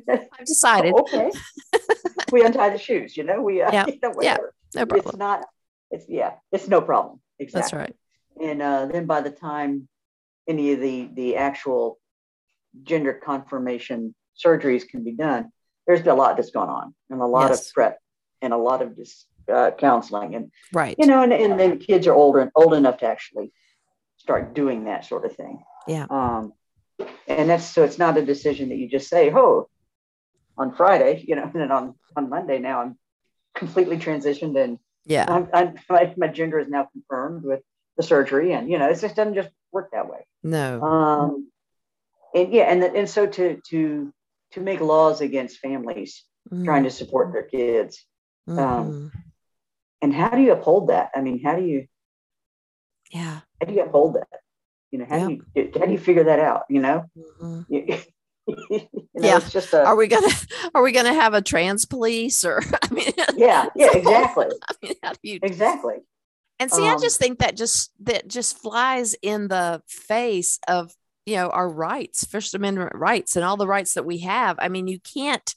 [0.08, 0.94] I've decided.
[0.94, 1.30] okay,
[2.30, 3.16] we untie the shoes.
[3.16, 4.36] You know, we uh, Yeah, you know, yeah.
[4.74, 5.46] No It's not.
[5.90, 6.32] It's yeah.
[6.52, 7.20] It's no problem.
[7.38, 7.60] Exactly.
[7.60, 7.96] That's right.
[8.40, 9.88] And uh, then by the time
[10.46, 11.98] any of the the actual
[12.82, 15.50] gender confirmation surgeries can be done,
[15.86, 17.68] there's been a lot that's gone on and a lot Yes.
[17.68, 17.98] of prep
[18.40, 20.94] and a lot of just uh, counseling and Right.
[20.98, 23.52] you know, and, and then kids are older and old enough to actually
[24.16, 25.62] start doing that sort of thing.
[25.86, 26.06] Yeah.
[26.10, 26.52] Um,
[27.26, 29.68] and that's so it's not a decision that you just say, oh,
[30.56, 32.98] on Friday, you know, and then on on Monday now I'm
[33.54, 35.24] completely transitioned and yeah.
[35.28, 37.62] I'm, I'm my, my gender is now confirmed with
[37.98, 40.24] the surgery, and you know, it just doesn't just work that way.
[40.42, 40.80] No.
[40.82, 41.50] Um,
[42.34, 44.12] and yeah, and and so to to
[44.52, 46.24] to make laws against families
[46.64, 48.06] trying to support their kids
[48.48, 48.58] Mhm.
[48.58, 49.12] um,
[50.00, 51.86] and how do you uphold that i mean how do you
[53.10, 53.40] yeah.
[53.60, 54.40] how do you uphold that
[54.90, 57.04] you know how do you how do you figure that out you know,
[57.42, 57.66] Mhm.
[57.68, 57.98] you,
[58.70, 59.36] you know Yeah.
[59.36, 60.32] it's just a Are we gonna
[60.74, 63.12] Are we gonna have a trans police or I mean?
[63.36, 65.96] yeah yeah exactly I mean, how do you exactly
[66.60, 70.92] And see, I Um, just think that just that just flies in the face of
[71.26, 74.56] you know our rights, First Amendment rights, and all the rights that we have.
[74.60, 75.54] I mean, you can't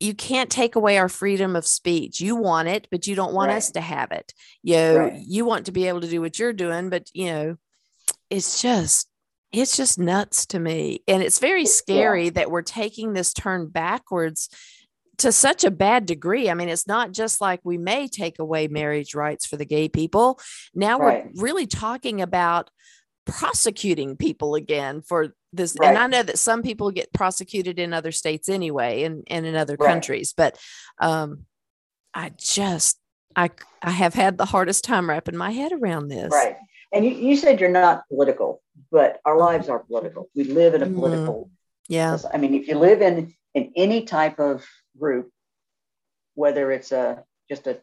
[0.00, 2.20] you can't take away our freedom of speech.
[2.20, 3.56] You want it, but you don't want Right.
[3.56, 4.32] us to have it.
[4.62, 5.22] You know, Right.
[5.26, 7.56] you want to be able to do what you're doing, but you know,
[8.30, 9.08] it's just
[9.52, 11.02] it's just nuts to me.
[11.06, 14.48] And it's very scary that we're taking this turn backwards
[15.18, 16.50] to such a bad degree.
[16.50, 19.88] I mean, it's not just like we may take away marriage rights for the gay
[19.88, 20.40] people.
[20.74, 21.26] Now Right.
[21.34, 22.70] we're really talking about
[23.26, 25.76] prosecuting people again for this.
[25.76, 29.54] And I know that some people get prosecuted in other states anyway and, and in
[29.54, 29.88] other Right.
[29.88, 30.58] countries, but
[30.98, 31.46] um,
[32.14, 32.98] I just,
[33.36, 36.30] I, I have had the hardest time wrapping my head around this.
[36.32, 36.56] right
[36.94, 40.82] and you, you said you're not political but our lives are political we live in
[40.82, 40.94] a Mhm.
[40.96, 41.50] political
[41.88, 42.18] Yeah.
[42.34, 44.64] I mean, if you live in in any type of
[44.98, 45.30] group,
[46.34, 47.80] whether it's a just a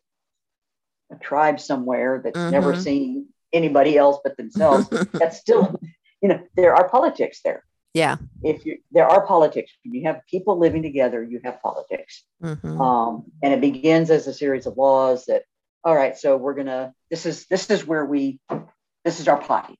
[1.11, 2.83] a tribe somewhere that's never Mhm.
[2.83, 5.79] seen anybody else but themselves, that's still,
[6.21, 7.63] you know, there are politics there.
[7.95, 8.17] yeah.
[8.43, 12.79] If you there are politics, when you have people living together, you have politics, Mhm.
[12.79, 15.43] um, and it begins as a series of laws that,
[15.83, 18.39] all right, so we're gonna this is this is where we
[19.03, 19.77] this is our potty.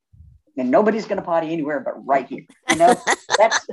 [0.58, 2.46] And nobody's going to potty anywhere but right here.
[2.70, 3.02] You know,
[3.38, 3.66] that's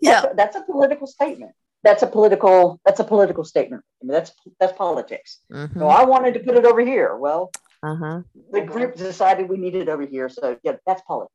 [0.00, 0.20] yeah.
[0.22, 1.52] that's, that's a political statement.
[1.82, 2.80] That's a political.
[2.84, 3.82] That's a political statement.
[4.00, 5.40] I mean, that's that's politics.
[5.50, 5.78] Mhm.
[5.78, 7.16] So I wanted to put it over here.
[7.16, 7.50] Well,
[7.82, 8.22] Uh-huh.
[8.52, 10.28] the group decided we needed it over here.
[10.28, 11.34] So yeah, that's politics.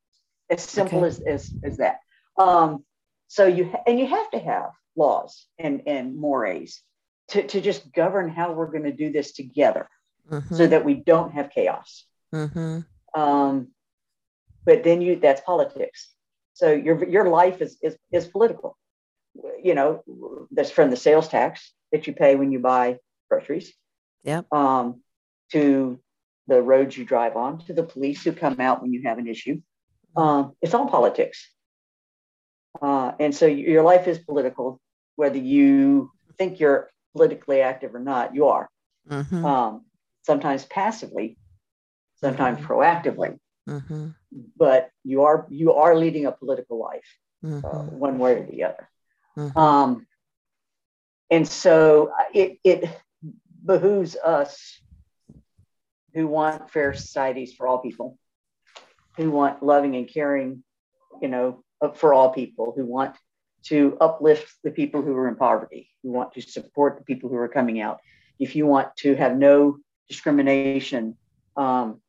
[0.49, 1.07] As simple Okay.
[1.07, 1.99] as, as as that.
[2.37, 2.85] Um,
[3.27, 6.81] so you and you have to have laws and and mores
[7.29, 9.89] to to just govern how we're going to do this together,
[10.29, 10.69] so Mhm.
[10.69, 12.05] that we don't have chaos.
[12.33, 12.85] Mhm.
[13.13, 13.73] Um,
[14.63, 16.13] but then you that's politics.
[16.53, 18.77] So your your life is is is political.
[19.61, 20.03] You know,
[20.51, 23.73] that's from the sales tax that you pay when you buy groceries.
[24.23, 24.41] Yeah.
[24.51, 25.01] Um,
[25.51, 25.99] to
[26.47, 29.27] the roads you drive on, to the police who come out when you have an
[29.27, 29.61] issue.
[30.15, 31.49] Um, it's all politics.
[32.81, 34.79] Uh, and so your life is political,
[35.15, 38.69] whether you think you're politically active or not, you are.
[39.09, 39.43] Mhm.
[39.43, 39.85] Um,
[40.23, 41.37] sometimes passively,
[42.15, 42.65] sometimes Mhm.
[42.65, 44.15] proactively Mhm.
[44.57, 47.07] but you are you are leading a political life
[47.43, 47.91] uh, Mhm.
[47.93, 48.89] one way or the other
[49.37, 49.55] Mhm.
[49.55, 50.07] um,
[51.29, 52.89] and so uh, it it
[53.63, 54.81] behooves us
[56.13, 58.17] who want fair societies for all people
[59.17, 60.63] who want loving and caring
[61.21, 63.15] you know uh, for all people who want
[63.63, 67.35] to uplift the people who are in poverty who want to support the people who
[67.35, 67.99] are coming out
[68.39, 71.17] if you want to have no discrimination
[71.57, 72.01] um,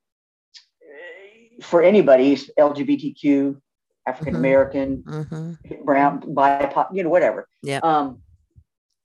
[1.63, 3.61] for anybody, LGBTQ,
[4.09, 5.85] African American, Mhm.
[5.85, 7.47] brown, BIPOC, you know, whatever.
[7.63, 7.81] Yeah.
[7.83, 8.23] Um,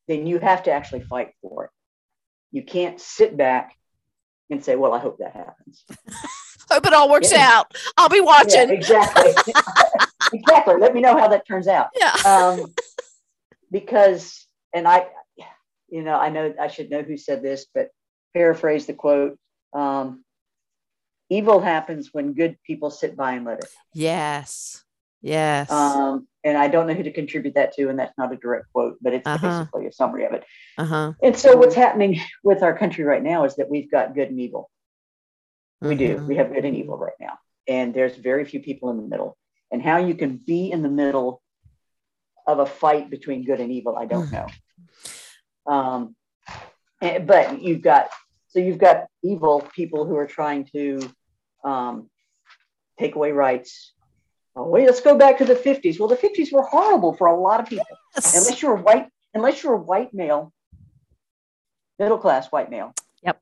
[0.07, 1.71] then you have to actually fight for it.
[2.51, 3.75] You can't sit back
[4.49, 5.85] and say, "Well, I hope that happens."
[6.71, 7.49] Hope it all works Yeah.
[7.51, 7.73] out.
[7.97, 8.69] I'll be Yeah, watching.
[8.69, 9.31] exactly.
[10.33, 10.75] exactly.
[10.79, 11.89] Let me know how that turns out.
[11.95, 12.13] Yeah.
[12.25, 12.73] Um,
[13.69, 15.07] because, and I,
[15.89, 17.89] you know, I know I should know who said this, but
[18.33, 19.37] paraphrase the quote.
[19.73, 20.23] Um,
[21.29, 23.69] evil happens when good people sit by and let it.
[23.93, 24.83] Yes.
[25.23, 25.71] Yes.
[25.71, 28.71] Um, and I don't know who to contribute that to, and that's not a direct
[28.73, 29.59] quote, but it's uh-huh.
[29.61, 30.43] basically a summary of it.
[30.77, 31.13] Uh-huh.
[31.23, 34.39] And so, what's happening with our country right now is that we've got good and
[34.39, 34.69] evil.
[35.81, 36.17] We do.
[36.17, 36.27] Mm-hmm.
[36.27, 39.37] We have good and evil right now, and there's very few people in the middle.
[39.71, 41.41] And how you can be in the middle
[42.45, 44.47] of a fight between good and evil, I don't know.
[45.65, 46.15] Um,
[47.01, 48.09] and, but you've got
[48.49, 50.99] so you've got evil people who are trying to
[51.63, 52.09] um,
[52.99, 53.92] take away rights.
[54.55, 55.99] Oh, wait, let's go back to the 50s.
[55.99, 57.85] Well, the 50s were horrible for a lot of people.
[58.15, 58.35] Yes.
[58.35, 60.53] Unless you're a white, unless you're a white male,
[61.97, 62.93] middle class white male.
[63.23, 63.41] Yep.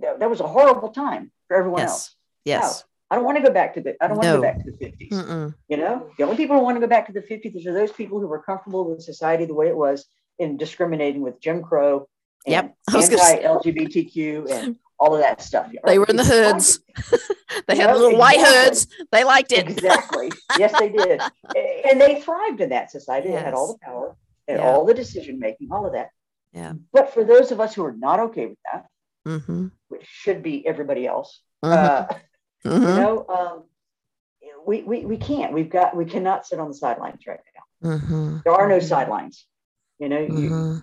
[0.00, 1.90] That, that was a horrible time for everyone yes.
[1.90, 2.14] else.
[2.44, 2.84] Yes.
[3.10, 3.96] I don't want to go back to the.
[4.02, 4.36] I don't want no.
[4.36, 5.10] to go back to the 50s.
[5.10, 5.54] Mm-mm.
[5.68, 7.90] You know, the only people who want to go back to the 50s are those
[7.90, 10.06] people who were comfortable with society the way it was
[10.38, 12.06] in discriminating with Jim Crow
[12.46, 12.74] yep.
[12.94, 15.72] anti-LGBTQ and all of that stuff.
[15.84, 16.80] They were in the hoods.
[17.66, 18.16] they had little exactly.
[18.16, 18.86] white hoods.
[19.10, 19.68] They liked it.
[19.68, 20.30] exactly.
[20.58, 21.20] Yes, they did.
[21.90, 23.30] And they thrived in that society.
[23.30, 23.38] Yes.
[23.38, 24.14] They had all the power
[24.46, 24.66] and yeah.
[24.66, 26.10] all the decision making, all of that.
[26.52, 26.74] Yeah.
[26.92, 28.86] But for those of us who are not okay with that,
[29.26, 29.68] mm-hmm.
[29.88, 31.72] which should be everybody else, mm-hmm.
[31.72, 32.14] Uh,
[32.68, 32.82] mm-hmm.
[32.82, 33.64] you know, um,
[34.66, 35.52] we, we, we can't.
[35.52, 37.40] We've got, we cannot sit on the sidelines right
[37.82, 37.90] now.
[37.92, 38.38] Mm-hmm.
[38.44, 39.46] There are no sidelines.
[39.98, 40.78] You know, you, mm-hmm.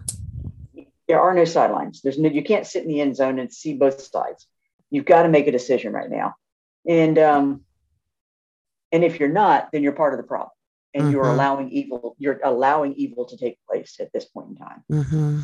[1.07, 2.01] There are no sidelines.
[2.01, 4.47] There's no, you can't sit in the end zone and see both sides.
[4.89, 6.35] You've got to make a decision right now.
[6.87, 7.61] And, um,
[8.91, 10.51] and if you're not, then you're part of the problem
[10.93, 11.11] and mm-hmm.
[11.13, 14.83] you're allowing evil, you're allowing evil to take place at this point in time.
[14.91, 15.41] Mm-hmm.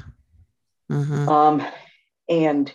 [0.92, 1.30] Mm-hmm.
[1.30, 1.68] Um,
[2.30, 2.74] and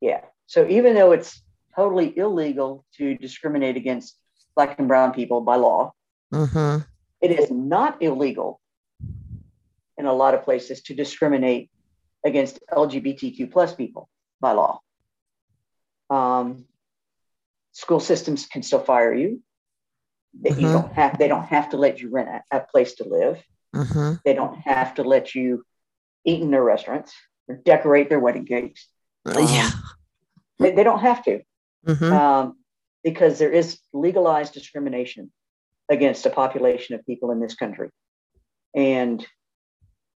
[0.00, 1.42] yeah, so even though it's
[1.74, 4.16] totally illegal to discriminate against
[4.54, 5.92] black and brown people by law,
[6.32, 6.82] mm-hmm.
[7.20, 8.59] it is not illegal
[10.00, 11.70] in a lot of places to discriminate
[12.24, 14.08] against LGBTQ plus people
[14.40, 14.80] by law.
[16.08, 16.66] Um,
[17.72, 19.42] school systems can still fire you.
[20.38, 20.60] They, mm-hmm.
[20.60, 23.42] you don't have, they don't have to let you rent a, a place to live.
[23.74, 24.14] Mm-hmm.
[24.24, 25.64] They don't have to let you
[26.24, 27.14] eat in their restaurants
[27.48, 28.86] or decorate their wedding cakes.
[29.24, 29.70] Um, yeah.
[30.58, 31.40] They, they, don't have to
[31.86, 32.12] mm-hmm.
[32.12, 32.56] um,
[33.02, 35.30] because there is legalized discrimination
[35.88, 37.90] against a population of people in this country.
[38.74, 39.26] And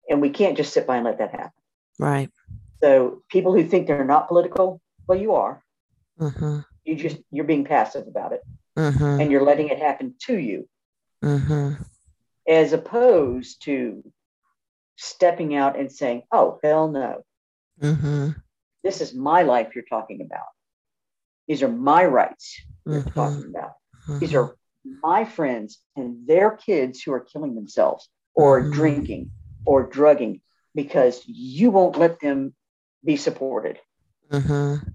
[0.10, 1.52] and we can't just sit by and let that happen.
[2.00, 2.30] Right.
[2.82, 5.64] So people who think they're not political, well, you are.
[6.20, 6.60] Mm-hmm.
[6.84, 8.42] You just you're being passive about it,
[8.78, 9.22] mm-hmm.
[9.22, 10.68] and you're letting it happen to you,
[11.24, 11.82] mm-hmm.
[12.48, 14.04] as opposed to
[14.98, 17.24] stepping out and saying, "Oh hell no,
[18.84, 20.48] this is my life you're talking about.
[21.48, 23.74] These are my rights you're talking about.
[24.20, 24.56] These are
[25.02, 29.32] my friends and their kids who are killing themselves or drinking
[29.66, 30.42] or drugging
[30.76, 32.54] because you won't let them
[33.04, 33.80] be supported.
[34.32, 34.90] Mm-hmm.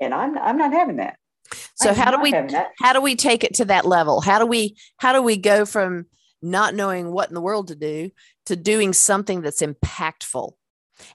[0.00, 1.18] And I'm I'm not having that.
[1.74, 2.32] So I'm how do we
[2.80, 4.20] how do we take it to that level?
[4.20, 6.06] How do we how do we go from
[6.42, 8.10] not knowing what in the world to do
[8.46, 10.52] to doing something that's impactful?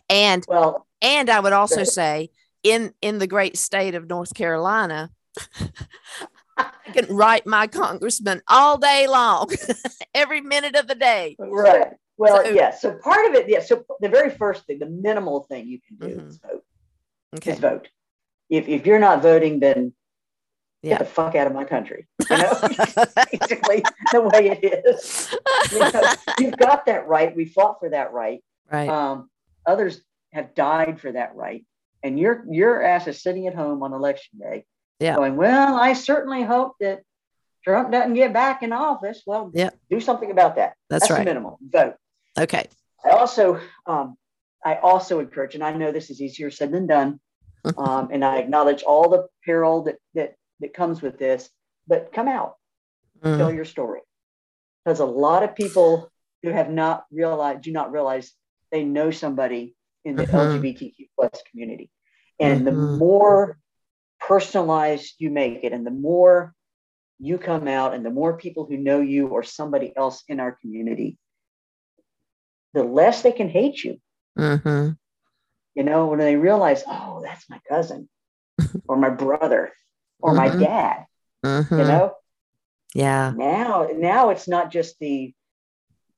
[0.10, 2.30] And Well, and I would also say
[2.64, 5.10] in in the great state of North Carolina,
[6.58, 9.50] I can write my congressman all day long,
[10.16, 11.36] every minute of the day.
[11.40, 11.94] right.
[12.22, 12.70] Well, So- yeah.
[12.72, 13.62] So part of it, yeah.
[13.62, 16.28] So the very first thing, the minimal thing you can do Mhm.
[16.28, 16.64] is vote.
[17.38, 17.54] Okay.
[17.54, 17.90] Is vote.
[18.50, 19.94] If if you're not voting, then
[20.84, 20.90] Yeah.
[20.98, 22.08] get the fuck out of my country.
[22.30, 22.54] You know,
[23.32, 25.34] basically the way it is.
[25.72, 27.36] You know, you've got that right.
[27.36, 28.44] We fought for that right.
[28.72, 28.88] right.
[28.90, 29.30] Um,
[29.66, 30.04] others
[30.34, 31.66] have died for that right,
[32.04, 34.66] and your your ass is sitting at home on election day,
[35.00, 35.16] Yeah.
[35.16, 37.02] going, "Well, I certainly hope that
[37.64, 39.72] Trump doesn't get back in office." Well, Yeah.
[39.90, 40.76] do something about that.
[40.90, 41.26] That's the right.
[41.26, 41.56] minimum.
[41.62, 41.96] Vote.
[42.40, 42.68] Okay.
[43.04, 44.16] I also, um,
[44.64, 47.20] I also encourage, and I know this is easier said than done,
[47.78, 51.50] um, and I acknowledge all the peril that that that comes with this.
[51.88, 52.56] But come out,
[53.24, 53.38] Mm.
[53.38, 54.02] tell your story,
[54.84, 56.12] because a lot of people
[56.44, 58.32] who have not realized, do not realize
[58.72, 60.34] they know somebody in the Mhm.
[60.34, 61.92] LGBTQ plus community,
[62.40, 62.98] and the Mhm.
[62.98, 63.58] more
[64.20, 66.54] personalized you make it, and the more
[67.20, 70.54] you come out, and the more people who know you or somebody else in our
[70.62, 71.18] community,
[72.74, 74.00] the less they can hate you
[74.38, 74.92] Mm-hmm.
[75.76, 78.10] you know, when they realize, oh, that's my cousin
[78.88, 79.72] or my brother
[80.20, 80.60] or my Mhm.
[80.60, 81.06] dad,
[81.46, 81.80] Mm-hmm.
[81.80, 82.16] you know,
[82.94, 83.34] Yeah.
[83.36, 85.34] now, now it's not just the,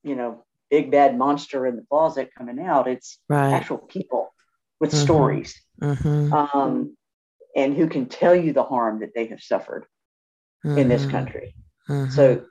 [0.02, 2.88] you know, big bad monster in the closet coming out.
[2.88, 3.52] It's Right.
[3.52, 4.32] actual people
[4.80, 5.02] with Mhm.
[5.02, 6.32] stories, Mm-hmm.
[6.32, 6.96] um,
[7.56, 9.86] and who can tell you the harm that they have suffered
[10.64, 11.10] in this Mhm.
[11.10, 11.54] country.
[12.10, 12.46] So,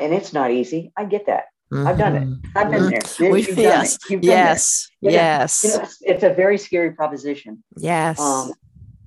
[0.00, 0.92] and it's not easy.
[0.96, 1.46] I get that.
[1.74, 2.28] I've done it.
[2.28, 2.56] Mhm.
[2.56, 3.18] I've been Mhm.
[3.18, 3.30] there.
[3.32, 3.98] We- You've yes.
[4.08, 4.30] been there.
[4.30, 4.90] Yes.
[5.00, 5.64] You know, Yes.
[5.64, 7.64] You know, it's, it's a very scary proposition.
[7.76, 8.20] yes.
[8.20, 8.52] um,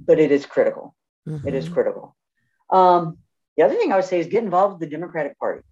[0.06, 0.96] but it is critical.
[1.28, 1.48] Mm-hmm.
[1.48, 1.74] It is mm-hmm.
[1.74, 2.16] critical.
[2.70, 3.18] Um,
[3.58, 5.64] the other thing I would say is get involved with the Democratic Party.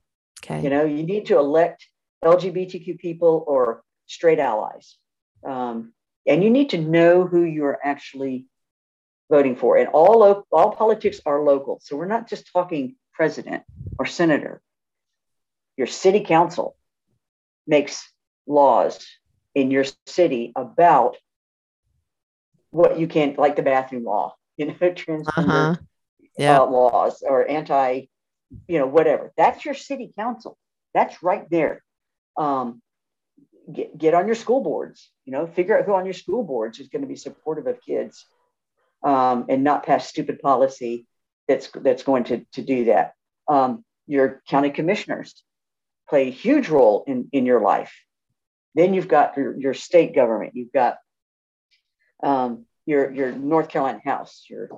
[0.44, 0.62] Okay.
[0.62, 1.88] You know, you need to elect
[2.24, 4.98] LGBTQ people or straight allies.
[5.46, 5.94] Um,
[6.28, 8.48] and you need to know who you're actually
[9.30, 9.78] voting for.
[9.78, 11.80] And all, all politics are local.
[11.84, 13.64] So we're not just talking president
[13.98, 14.62] or senator.
[15.78, 16.76] Your city council
[17.68, 18.12] makes
[18.48, 19.06] laws
[19.54, 21.18] in your city about
[22.72, 25.76] what you can't, like the bathroom law, you know, transgender uh-huh.
[26.38, 26.60] yeah.
[26.60, 28.02] uh, laws or anti,
[28.68, 29.32] you know, whatever.
[29.38, 30.58] That's your city council.
[30.94, 31.84] That's right there.
[32.38, 32.82] Um,
[33.72, 36.80] get, get on your school boards, you know, figure out who on your school boards
[36.80, 38.26] is going to be supportive of kids
[39.04, 41.08] um, and not pass stupid policy
[41.48, 43.14] that's, that's going to, to do that.
[43.48, 45.44] Um, your county commissioners
[46.10, 47.94] play a huge role in, in your life.
[48.74, 50.98] Then you've got your, your state government, you've got
[52.24, 54.70] um, your, your North Carolina House, your,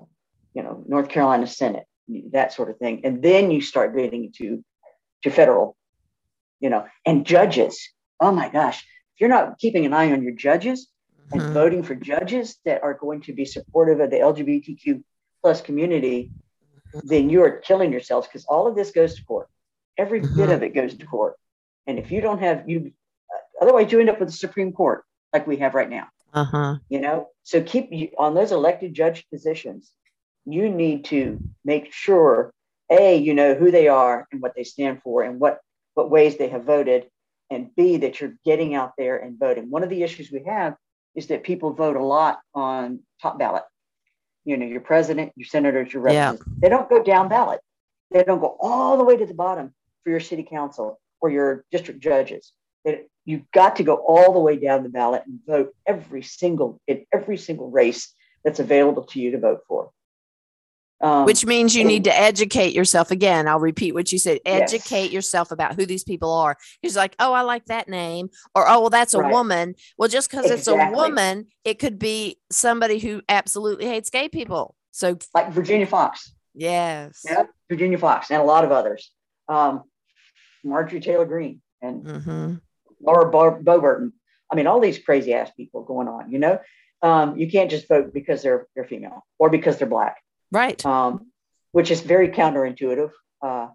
[0.54, 1.86] you know, North Carolina Senate,
[2.32, 3.02] that sort of thing.
[3.04, 4.64] And then you start getting to,
[5.24, 5.76] to federal,
[6.60, 10.34] you know, and judges oh my gosh, if you're not keeping an eye on your
[10.34, 10.88] judges
[11.32, 11.40] mm-hmm.
[11.40, 15.04] and voting for judges that are going to be supportive of the LGBTQ
[15.42, 16.32] plus community,
[16.94, 17.08] mm-hmm.
[17.08, 19.50] then you are killing yourselves because all of this goes to court.
[19.98, 20.36] Every mm-hmm.
[20.36, 21.36] bit of it goes to court.
[21.86, 22.92] And if you don't have you,
[23.62, 26.08] otherwise you end up with the Supreme Court like we have right now.
[26.34, 26.78] Uh-huh.
[26.90, 29.92] You know, so keep you on those elected judge positions.
[30.46, 32.54] You need to make sure
[32.90, 35.60] a you know who they are and what they stand for and what
[35.94, 37.08] what ways they have voted
[37.50, 39.70] and B, that you're getting out there and voting.
[39.70, 40.76] One of the issues we have
[41.16, 43.64] is that people vote a lot on top ballot.
[44.46, 46.14] You know, your president, your senators, your reps.
[46.14, 46.36] Yeah.
[46.60, 47.60] They don't go down ballot.
[48.12, 49.74] They don't go all the way to the bottom
[50.08, 52.54] for your city council or your district judges.
[52.86, 56.80] It, you've got to go all the way down the ballot and vote every single
[56.88, 59.90] in every single race that's available to you to vote for.
[61.02, 63.50] Um, Which means you need to educate yourself again.
[63.50, 64.40] I'll repeat what you said.
[64.46, 65.12] Educate yes.
[65.12, 66.56] yourself about who these people are.
[66.82, 69.32] He's like, oh, I like that name, or oh, well, that's a right.
[69.32, 69.76] woman.
[69.98, 70.86] Well, just because exactly.
[70.86, 74.74] it's a woman, it could be somebody who absolutely hates gay people.
[74.92, 76.34] So, like Virginia Foxx.
[76.56, 77.24] Yes.
[77.26, 79.12] Yeah, Virginia Foxx and a lot of others.
[79.50, 79.84] Um,
[80.64, 82.54] Marjorie Taylor Greene and mm-hmm.
[83.02, 84.12] Laura Bo- Boebert.
[84.52, 86.32] I mean, all these crazy ass people going on.
[86.32, 86.60] You know,
[87.02, 90.18] um, you can't just vote because they're they're female or because they're black
[90.52, 90.84] Right.
[90.86, 91.28] Um,
[91.72, 93.12] which is very counterintuitive.
[93.42, 93.68] Uh,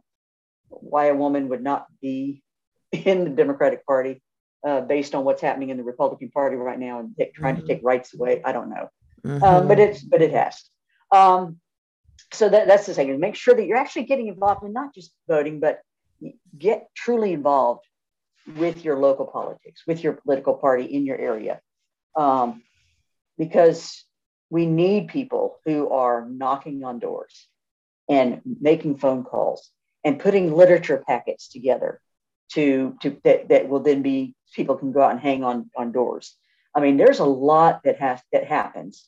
[0.68, 2.42] why a woman would not be
[2.92, 4.22] in the Democratic Party
[4.66, 7.66] uh, based on what's happening in the Republican Party right now and t- trying mm-hmm.
[7.66, 8.40] to take rights away.
[8.44, 8.88] I don't know,
[9.24, 9.42] mm-hmm.
[9.42, 10.62] um, but it's but it has.
[11.10, 11.58] Um,
[12.32, 15.12] so that, that's the thing: make sure that you're actually getting involved in not just
[15.28, 15.80] voting, but
[16.56, 17.84] get truly involved
[18.56, 21.60] with your local politics, with your political party in your area,
[22.16, 22.62] um,
[23.38, 24.04] because
[24.50, 27.48] we need people who are knocking on doors
[28.08, 29.70] and making phone calls
[30.04, 32.00] and putting literature packets together
[32.52, 35.92] to, to that, that will then be people can go out and hang on on
[35.92, 36.36] doors.
[36.74, 39.06] I mean, there's a lot that has that happens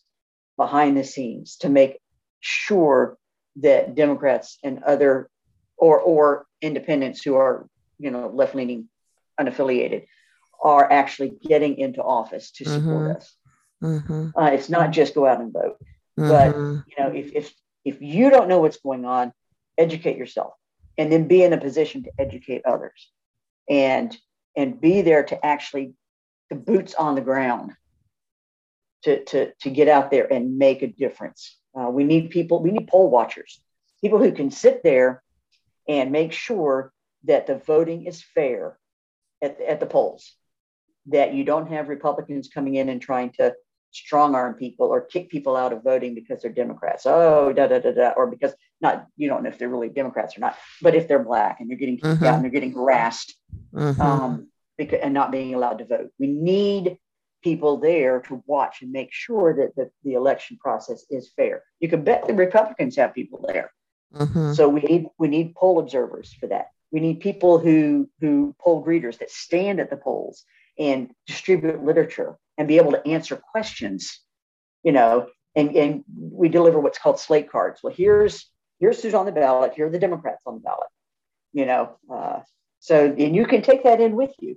[0.57, 1.99] behind the scenes to make
[2.41, 3.19] sure
[3.57, 5.29] that Democrats and other
[5.77, 8.89] or or independents who are you know left leaning
[9.41, 10.07] unaffiliated
[10.63, 13.17] are actually getting into office to support mm-hmm.
[13.17, 13.37] us.
[13.83, 14.29] Mm-hmm.
[14.37, 15.77] Uh, it's not just go out and vote,
[16.19, 16.29] mm-hmm.
[16.29, 17.53] but you know, if if
[17.85, 19.33] if you don't know what's going on,
[19.77, 20.55] educate yourself,
[20.97, 23.11] and then be in a position to educate others,
[23.69, 24.17] and
[24.57, 25.93] and be there to actually
[26.49, 27.73] the boots on the ground
[29.03, 31.59] to to to get out there and make a difference.
[31.79, 32.63] Uh, we need people.
[32.63, 33.61] We need poll watchers,
[34.01, 35.24] people who can sit there
[35.89, 36.93] and make sure
[37.25, 38.79] that the voting is fair
[39.43, 40.35] at, at the polls
[41.07, 43.55] that you don't have Republicans coming in and trying to
[43.91, 47.07] strong arm people or kick people out of voting because they're Democrats.
[47.07, 50.37] Oh, da da da da, or because not you don't know if they're really Democrats
[50.37, 52.25] or not, but if they're black and they're getting kicked mm-hmm.
[52.25, 53.37] out and they're getting harassed
[53.73, 54.01] mm-hmm.
[54.01, 56.11] um, because, and not being allowed to vote.
[56.19, 56.99] We need
[57.43, 61.63] people there to watch and make sure that the, the election process is fair.
[61.79, 63.71] You can bet the Republicans have people there.
[64.15, 64.53] Mm-hmm.
[64.53, 66.69] So we need we need poll observers for that.
[66.93, 70.45] We need people who who poll greeters that stand at the polls
[70.79, 74.21] and distribute literature and be able to answer questions,
[74.83, 77.81] you know, and, and we deliver what's called slate cards.
[77.83, 78.49] Well, here's
[78.79, 79.75] here's who's on the ballot.
[79.75, 80.89] Here are the Democrats on the ballot,
[81.53, 81.97] you know.
[82.13, 82.41] Uh,
[82.81, 84.57] so and you can take that in with you,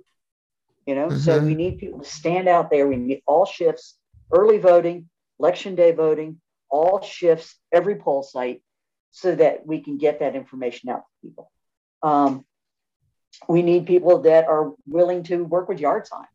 [0.86, 1.08] you know.
[1.08, 1.18] Mm-hmm.
[1.18, 2.86] So we need people to stand out there.
[2.86, 3.96] We need all shifts,
[4.32, 5.08] early voting,
[5.40, 6.40] election day voting,
[6.70, 8.62] all shifts, every poll site,
[9.10, 11.50] so that we can get that information out to people.
[12.02, 12.44] Um,
[13.48, 16.26] we need people that are willing to work with yard signs,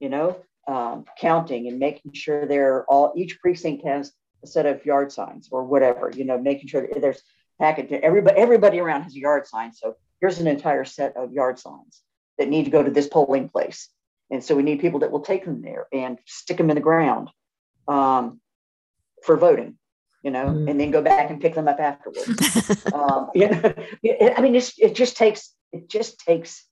[0.00, 0.36] you know,
[0.66, 4.12] um, counting and making sure they're all, each precinct has
[4.44, 7.22] a set of yard signs or whatever, you know, making sure there's
[7.58, 9.72] packet to everybody, everybody around has a yard sign.
[9.72, 12.02] So here's an entire set of yard signs
[12.38, 13.88] that need to go to this polling place.
[14.30, 16.82] And so we need people that will take them there and stick them in the
[16.82, 17.30] ground
[17.88, 18.40] um,
[19.24, 19.78] for voting,
[20.22, 20.70] you know, mm.
[20.70, 22.86] and then go back and pick them up afterwards.
[22.92, 23.74] um, you know,
[24.36, 26.66] I mean, it just takes it just takes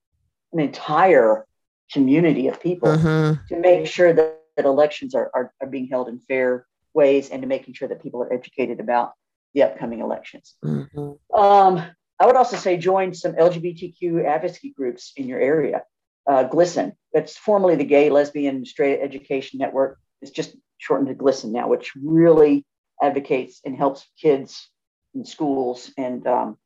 [0.53, 1.47] an entire
[1.93, 3.35] community of people mm-hmm.
[3.49, 7.43] to make sure that, that elections are, are, are being held in fair ways and
[7.43, 9.13] to making sure that people are educated about
[9.55, 10.55] the upcoming elections.
[10.65, 11.39] Mm-hmm.
[11.39, 11.85] Um,
[12.19, 15.83] I would also say join some LGBTQ advocacy groups in your area.
[16.27, 19.99] Uh, GLSEN, that's formerly the Gay, Lesbian, Straight Education Network.
[20.23, 22.65] It's just shortened to GLSEN now, which really
[23.03, 24.69] advocates and helps kids
[25.15, 26.59] in schools and um,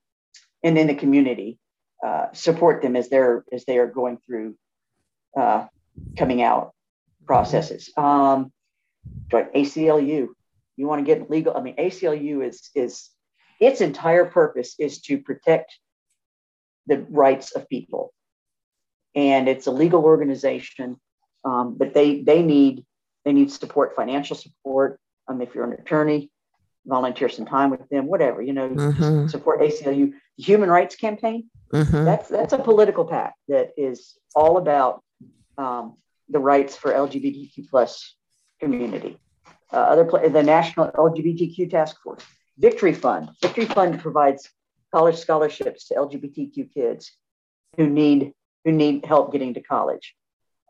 [0.63, 1.59] and in the community
[2.05, 4.57] uh, support them as they're as they are going through
[5.37, 5.67] uh,
[6.17, 6.73] coming out
[7.27, 7.91] processes.
[7.97, 8.53] Um,
[9.31, 10.29] ACLU,
[10.77, 11.57] you want to get legal.
[11.57, 13.11] I mean, ACLU is is
[13.61, 15.79] its entire purpose is to protect
[16.87, 18.13] the rights of people,
[19.15, 20.97] and it's a legal organization.
[21.45, 22.85] Um, but they they need
[23.25, 24.99] they need support, financial support.
[25.31, 26.31] Um, if you're an attorney,
[26.87, 29.27] volunteer some time with them, whatever you know, mm-hmm.
[29.29, 30.13] support ACLU.
[30.39, 31.49] The Human Rights Campaign.
[31.73, 32.05] Mm-hmm.
[32.05, 35.03] That's that's a political pact that is all about
[35.57, 35.97] um,
[36.29, 38.17] the rights for LGBTQ plus
[38.59, 39.19] community.
[39.73, 42.25] Uh, other the National LGBTQ Task Force,
[42.59, 43.31] Victory Fund.
[43.41, 44.51] Victory Fund provides
[44.93, 47.13] college scholarships to LGBTQ kids
[47.77, 48.33] who need
[48.65, 50.15] who need help getting to college.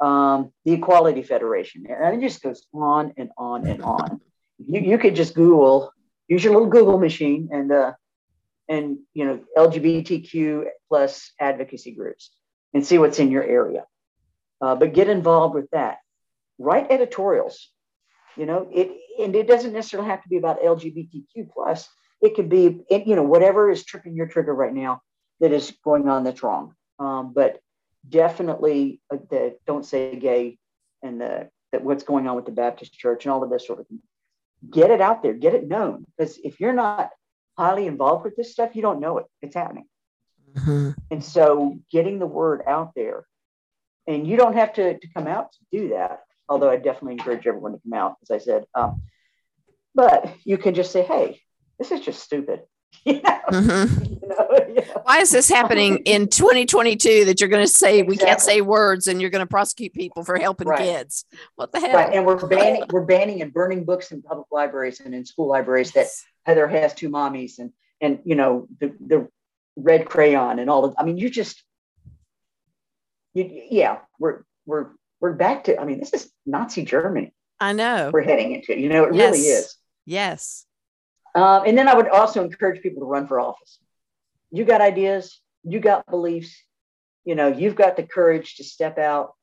[0.00, 4.20] Um, the Equality Federation, and it just goes on and on and on.
[4.66, 5.92] You, you could just Google,
[6.28, 7.92] use your little Google machine, and uh,
[8.68, 12.30] and you know LGBTQ plus advocacy groups,
[12.74, 13.84] and see what's in your area.
[14.60, 15.98] Uh, but get involved with that.
[16.58, 17.70] Write editorials.
[18.36, 18.90] You know, it
[19.20, 21.88] and it doesn't necessarily have to be about LGBTQ plus.
[22.20, 25.00] It could be, you know, whatever is tripping your trigger right now
[25.40, 26.74] that is going on that's wrong.
[26.98, 27.60] Um, but
[28.08, 30.58] definitely uh, the don't say gay
[31.02, 33.80] and the that what's going on with the Baptist Church and all of this sort
[33.80, 34.00] of thing.
[34.68, 36.04] Get it out there, get it known.
[36.16, 37.10] Because if you're not
[37.56, 39.26] highly involved with this stuff, you don't know it.
[39.42, 39.86] It's happening.
[40.54, 40.90] Mm-hmm.
[41.10, 43.24] And so getting the word out there
[44.06, 46.20] and you don't have to, to come out to do that.
[46.48, 48.64] Although I definitely encourage everyone to come out, as I said.
[48.74, 49.02] Um,
[49.94, 51.40] but you can just say, "Hey,
[51.78, 52.62] this is just stupid."
[53.04, 53.40] You know?
[53.50, 54.04] Mm-hmm.
[54.22, 54.66] you know?
[54.74, 54.98] yeah.
[55.04, 58.08] Why is this happening in 2022 that you're going to say exactly.
[58.08, 60.78] we can't say words and you're going to prosecute people for helping right.
[60.78, 61.24] kids?
[61.56, 61.94] What the hell?
[61.94, 62.14] Right.
[62.14, 65.92] And we're banning we're banning and burning books in public libraries and in school libraries
[65.94, 66.26] yes.
[66.44, 67.72] that Heather has two mommies and
[68.02, 69.28] and you know the the
[69.76, 71.64] red crayon and all of I mean you just
[73.34, 74.88] you, yeah, we're we're
[75.20, 75.80] we're back to.
[75.80, 77.32] I mean, this is Nazi Germany.
[77.58, 78.78] I know we're heading into.
[78.78, 79.32] You know, it yes.
[79.32, 79.76] really is.
[80.06, 80.66] Yes.
[81.34, 83.78] Um, and then I would also encourage people to run for office.
[84.50, 86.56] You got ideas, you got beliefs,
[87.24, 89.34] you know, you've got the courage to step out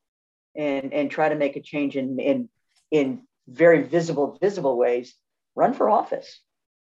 [0.56, 2.50] and and try to make a change in in
[2.92, 5.16] in very visible visible ways.
[5.56, 6.42] Run for office.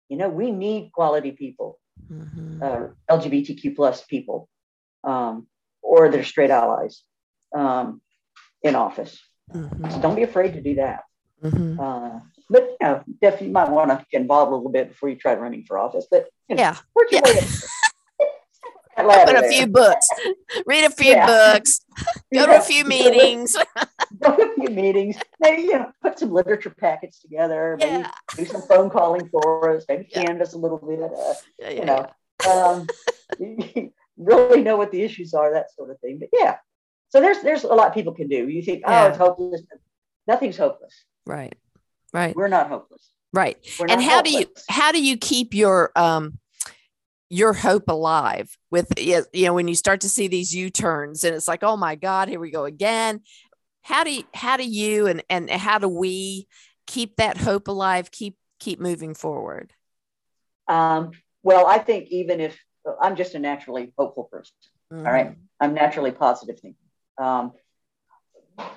[0.09, 1.79] You know, we need quality people,
[2.11, 2.63] mm-hmm.
[2.63, 4.49] uh, LGBTQ plus people.
[5.03, 5.49] Um,
[5.85, 7.03] or their straight allies
[7.55, 8.01] um,
[8.63, 9.23] in office.
[9.53, 9.91] Mm-hmm.
[9.91, 11.05] So don't be afraid to do that.
[11.43, 11.79] Mm-hmm.
[11.79, 12.21] Uh,
[12.51, 15.17] but you know, definitely you might want to get involved a little bit before you
[15.17, 16.07] try running for office.
[16.11, 17.33] But you know, yeah, work your yeah.
[17.41, 17.47] way.
[18.97, 19.51] Open a there.
[19.51, 20.09] few books,
[20.67, 21.27] read a few yeah.
[21.27, 21.81] books,
[22.33, 22.47] go yeah.
[22.47, 23.57] to a few meetings.
[24.21, 25.17] go to a few meetings.
[25.41, 27.77] Maybe you know, put some literature packets together.
[27.81, 28.11] Maybe yeah.
[28.37, 29.85] do some phone calling for us.
[29.89, 31.01] Maybe canvass a little bit.
[31.01, 32.09] Uh, you know,
[32.49, 32.87] um,
[34.17, 36.19] really know what the issues are, that sort of thing.
[36.21, 36.59] But yeah,
[37.09, 38.49] so there's there's a lot people can do.
[38.49, 39.63] You think, oh, it's hopeless.
[40.29, 41.05] Nothing's hopeless.
[41.27, 41.55] Right.
[42.15, 42.35] Right.
[42.35, 43.11] We're not hopeless.
[43.33, 43.59] Right.
[43.81, 44.33] and how hopeless.
[44.33, 46.39] do you how do you keep your um
[47.29, 51.49] your hope alive with you know when you start to see these u-turns and it's
[51.49, 53.21] like oh my god here we go again
[53.83, 56.47] how do you how do you and and how do we
[56.87, 59.73] keep that hope alive keep keep moving forward
[60.69, 61.11] um,
[61.43, 62.57] well i think even if
[63.01, 64.55] I'm just a naturally hopeful person.
[64.93, 65.07] Mm-hmm.
[65.07, 65.27] All right.
[65.29, 65.41] Mm-hmm.
[65.61, 66.81] I'm naturally positive thinking.
[67.19, 67.53] Um,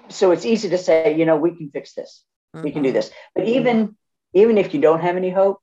[0.09, 2.23] so it's easy to say, you know, we can fix this.
[2.57, 2.65] Mm-hmm.
[2.65, 2.95] We can do mm-hmm.
[2.95, 3.11] this.
[3.35, 3.95] But even
[4.33, 5.61] even if you don't have any hope,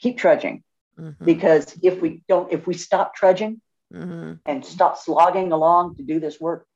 [0.00, 0.62] keep trudging.
[0.98, 1.24] Mm-hmm.
[1.24, 3.60] Because if we don't, if we stop trudging
[3.92, 4.34] mm-hmm.
[4.46, 6.66] and stop slogging along to do this work,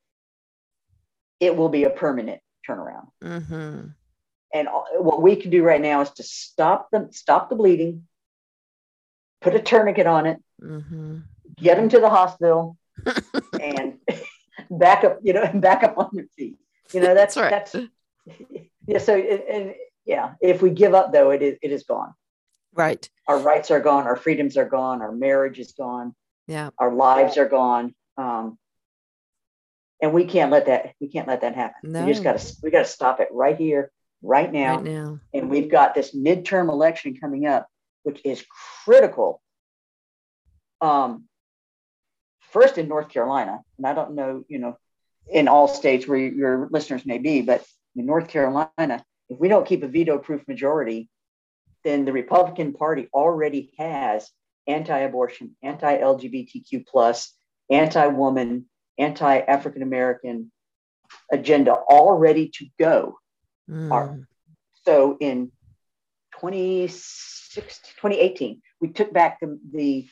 [1.40, 3.08] it will be a permanent turnaround.
[4.54, 8.06] And what we can do right now is to stop the stop the bleeding,
[9.40, 11.18] put a tourniquet on it, mm-hmm.
[11.56, 12.78] get them to the hospital,
[13.60, 13.98] and
[14.70, 16.56] back up, you know, and back up on their feet.
[16.92, 17.88] You know, that's that's, right.
[18.26, 18.98] that's yeah.
[18.98, 19.74] So and, and
[20.04, 20.34] yeah.
[20.40, 22.14] If we give up, though, it is it is gone.
[22.74, 23.08] Right.
[23.26, 24.06] Our rights are gone.
[24.06, 25.02] Our freedoms are gone.
[25.02, 26.14] Our marriage is gone.
[26.46, 26.70] Yeah.
[26.78, 27.94] Our lives are gone.
[28.16, 28.58] Um,
[30.00, 31.92] and we can't let that we can't let that happen.
[31.92, 32.04] No.
[32.04, 33.90] We just got to we got to stop it right here,
[34.22, 34.76] right now.
[34.76, 35.20] Right now.
[35.34, 37.68] And we've got this midterm election coming up,
[38.04, 38.44] which is
[38.84, 39.42] critical.
[40.80, 41.24] Um,
[42.52, 44.78] first in North Carolina, and I don't know, you know,
[45.28, 47.64] in all states where your listeners may be, but
[47.98, 51.10] in North Carolina, if we don't keep a veto-proof majority,
[51.84, 54.30] then the Republican Party already has
[54.66, 57.32] anti-abortion, anti-LGBTQ plus,
[57.70, 58.66] anti-woman,
[58.98, 60.50] anti-African American
[61.32, 63.18] agenda all ready to go.
[63.70, 64.26] Mm.
[64.84, 65.52] So in
[66.40, 70.06] 2018, we took back the, the,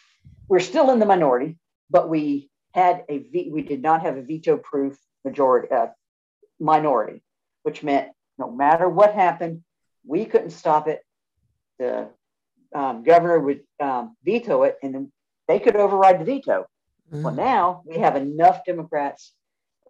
[0.48, 1.56] we're still in the minority,
[1.90, 5.86] but we had a we did not have a veto proof majority uh,
[6.60, 7.22] minority,
[7.66, 8.08] which meant
[8.38, 9.64] no matter what happened,
[10.06, 11.00] we couldn't stop it.
[11.80, 12.08] The
[12.72, 15.12] um, governor would um, veto it, and then
[15.48, 16.66] they could override the veto.
[17.12, 17.24] Mm-hmm.
[17.24, 19.32] Well, now we have enough Democrats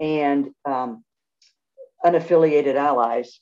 [0.00, 1.04] and um,
[2.02, 3.40] unaffiliated allies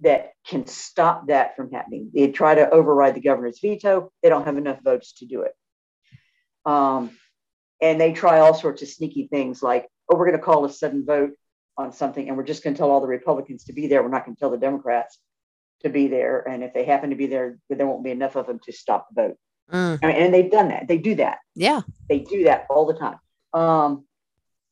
[0.00, 2.10] that can stop that from happening.
[2.12, 4.10] They try to override the governor's veto.
[4.20, 5.52] They don't have enough votes to do it.
[6.66, 7.10] Um,
[7.80, 10.72] and they try all sorts of sneaky things like, oh, we're going to call a
[10.72, 11.34] sudden vote
[11.80, 14.02] on something and we're just going to tell all the Republicans to be there.
[14.02, 15.18] We're not going to tell the Democrats
[15.82, 16.46] to be there.
[16.46, 19.08] And if they happen to be there, there won't be enough of them to stop
[19.14, 19.36] the vote.
[19.72, 19.98] Mm.
[20.02, 20.88] I mean, and they've done that.
[20.88, 21.38] They do that.
[21.54, 21.80] Yeah.
[22.08, 23.18] They do that all the time.
[23.52, 24.04] Um,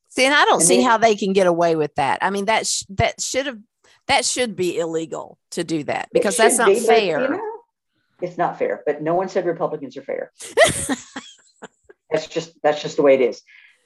[0.09, 2.19] see, and I don't and see how they can get away with that.
[2.23, 3.59] I mean, that, sh- that should have,
[4.07, 7.21] that should be illegal to do that because that's not be, fair.
[7.21, 7.61] But, you know,
[8.21, 10.33] it's not fair, but no one said Republicans are fair.
[12.11, 13.43] that's just, that's just the way it is.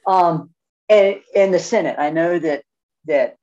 [0.07, 0.49] Um,
[0.89, 2.63] and in the Senate, I know that
[3.05, 3.37] that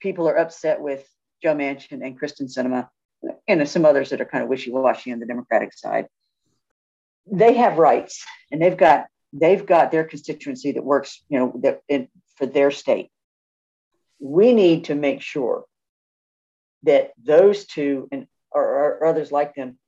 [0.00, 1.06] people are upset with
[1.42, 2.88] Joe Manchin and Kyrsten Sinema,
[3.46, 6.06] and some others that are kind of wishy-washy on the Democratic side.
[7.30, 11.80] They have rights and they've got they've got their constituency that works, you know, that
[11.88, 13.10] in, for their state.
[14.18, 15.64] We need to make sure
[16.82, 19.78] that those two and or, or others like them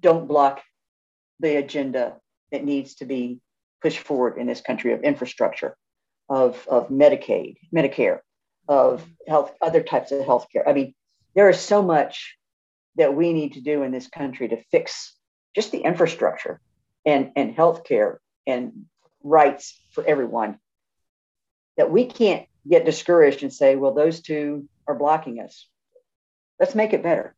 [0.00, 0.62] don't block
[1.40, 2.16] the agenda
[2.52, 3.40] that needs to be
[3.82, 5.76] pushed forward in this country of infrastructure
[6.28, 8.20] of, of Medicaid, Medicare,
[8.68, 10.68] of health, other types of health care.
[10.68, 10.94] I mean,
[11.34, 12.36] there is so much
[12.96, 15.14] that we need to do in this country to fix
[15.54, 16.60] just the infrastructure
[17.06, 18.86] and, and health care and
[19.22, 20.58] rights for everyone
[21.76, 25.66] that we can't get discouraged and say, well, those two are blocking us.
[26.58, 27.34] Let's make it better.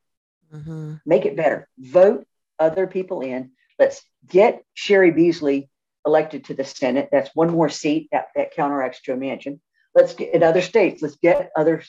[0.52, 0.94] Mm-hmm.
[1.06, 1.68] Make it better.
[1.78, 2.26] Vote
[2.58, 3.52] other people in.
[3.78, 5.70] Let's get Cheri Beasley
[6.06, 7.08] elected to the Senate.
[7.12, 9.60] That's one more seat that, that counteracts Joe Manchin.
[9.94, 11.82] Let's get in other states, let's get other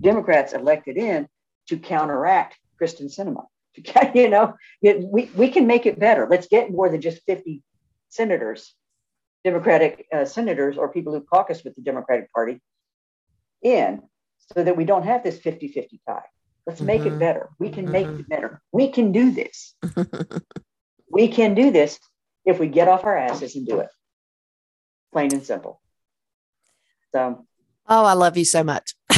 [0.00, 1.28] Democrats elected in
[1.68, 3.44] to counteract Kyrsten Sinema.
[4.14, 6.26] You know, we, we can make it better.
[6.30, 7.62] Let's get more than just 50
[8.10, 8.74] senators,
[9.44, 12.60] Democratic uh, senators, or people who caucus with the Democratic Party
[13.62, 14.02] in
[14.54, 16.22] so that we don't have this 50 50 tie.
[16.66, 16.86] Let's mm-hmm.
[16.86, 17.18] make it mm-hmm.
[17.18, 17.50] better.
[17.58, 17.92] We can mm-hmm.
[17.92, 18.60] make it better.
[18.72, 19.74] We can do this.
[21.10, 21.98] we can do this
[22.44, 23.88] if we get off our asses and do it.
[25.12, 25.80] Plain and simple.
[27.12, 27.44] So,
[27.88, 28.94] oh, I love you so much.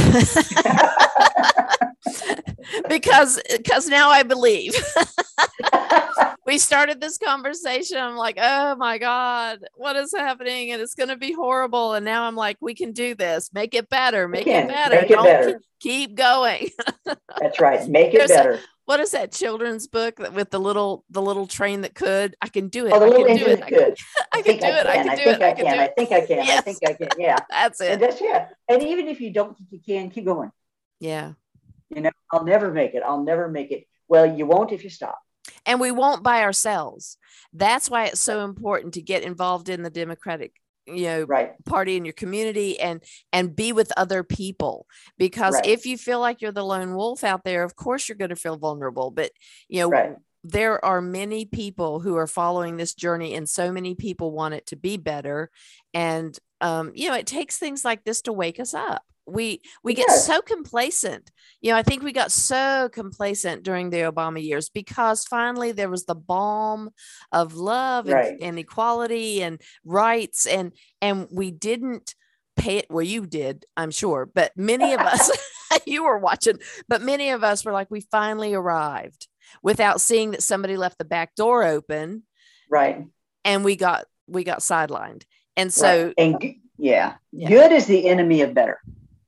[2.89, 4.75] because because now I believe.
[6.47, 7.99] we started this conversation.
[7.99, 10.73] I'm like, oh my God, what is happening?
[10.73, 11.95] And it's going to be horrible.
[11.95, 13.51] And now I'm like, we can do this.
[13.53, 14.29] Make it better.
[14.29, 14.95] Make it better.
[14.97, 15.61] Make it Don't better.
[15.81, 16.71] Keep going.
[17.41, 17.87] That's right.
[17.89, 18.53] Make it There's better.
[18.55, 22.37] A, what is that children's book that with the little the little train that could?
[22.43, 22.93] I can do it.
[22.93, 23.97] Oh, the little engine that could.
[24.33, 24.87] I can do it.
[24.87, 25.43] I can do it.
[25.43, 25.67] I can.
[25.67, 26.39] I think I can.
[26.41, 27.09] I think I can.
[27.19, 27.39] Yeah.
[27.51, 27.93] That's it.
[27.93, 28.49] And that's yeah.
[28.69, 30.51] And even if you don't think you can, keep going.
[31.01, 31.33] Yeah.
[31.95, 33.03] You know, I'll never make it.
[33.05, 33.87] I'll never make it.
[34.09, 35.19] Well, you won't if you stop.
[35.67, 37.17] And we won't by ourselves.
[37.53, 40.53] That's why it's so important to get involved in the Democratic
[40.87, 41.53] you know right.
[41.65, 44.87] party in your community and and be with other people
[45.19, 45.67] because right.
[45.67, 48.37] if you feel like you're the lone wolf out there of course you're going to
[48.37, 49.31] feel vulnerable but
[49.69, 50.17] you know right.
[50.43, 54.67] there are many people who are following this journey and so many people want it
[54.67, 55.51] to be better
[55.93, 59.95] and um you know it takes things like this to wake us up we we
[59.95, 61.31] get so complacent.
[61.61, 65.89] You know i think we got so complacent during the obama years because finally there
[65.89, 66.91] was the balm
[67.33, 68.33] of love right.
[68.33, 72.15] and, and, equality and rights and and we didn't
[72.57, 72.87] pay it.
[72.91, 75.31] Well you did i'm sure but many of us
[75.87, 79.27] you were watching but many of us were like we finally arrived
[79.63, 82.25] without seeing that somebody left the back door open
[82.71, 83.05] right.
[83.45, 85.25] and we got we got sidelined.
[85.57, 86.15] And so right.
[86.19, 87.15] and yeah.
[87.33, 87.49] yeah.
[87.49, 88.81] Good is the enemy of better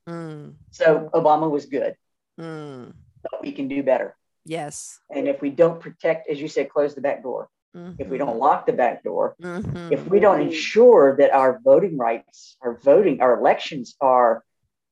[0.07, 0.53] Mm.
[0.71, 1.95] So Obama was good.
[2.39, 2.93] Mm.
[3.23, 4.15] but we can do better.
[4.45, 4.99] Yes.
[5.09, 8.01] And if we don't protect, as you said, close the back door, mm-hmm.
[8.01, 9.91] if we don't lock the back door, mm-hmm.
[9.91, 14.43] if we don't ensure that our voting rights, our voting, our elections are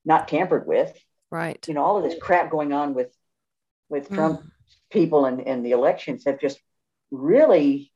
[0.04, 0.96] not tampered with,
[1.30, 1.64] right?
[1.66, 3.12] You know, all of this crap going on with
[3.88, 4.50] with Trump mm.
[4.90, 6.58] people and, and the elections have just
[7.10, 7.92] really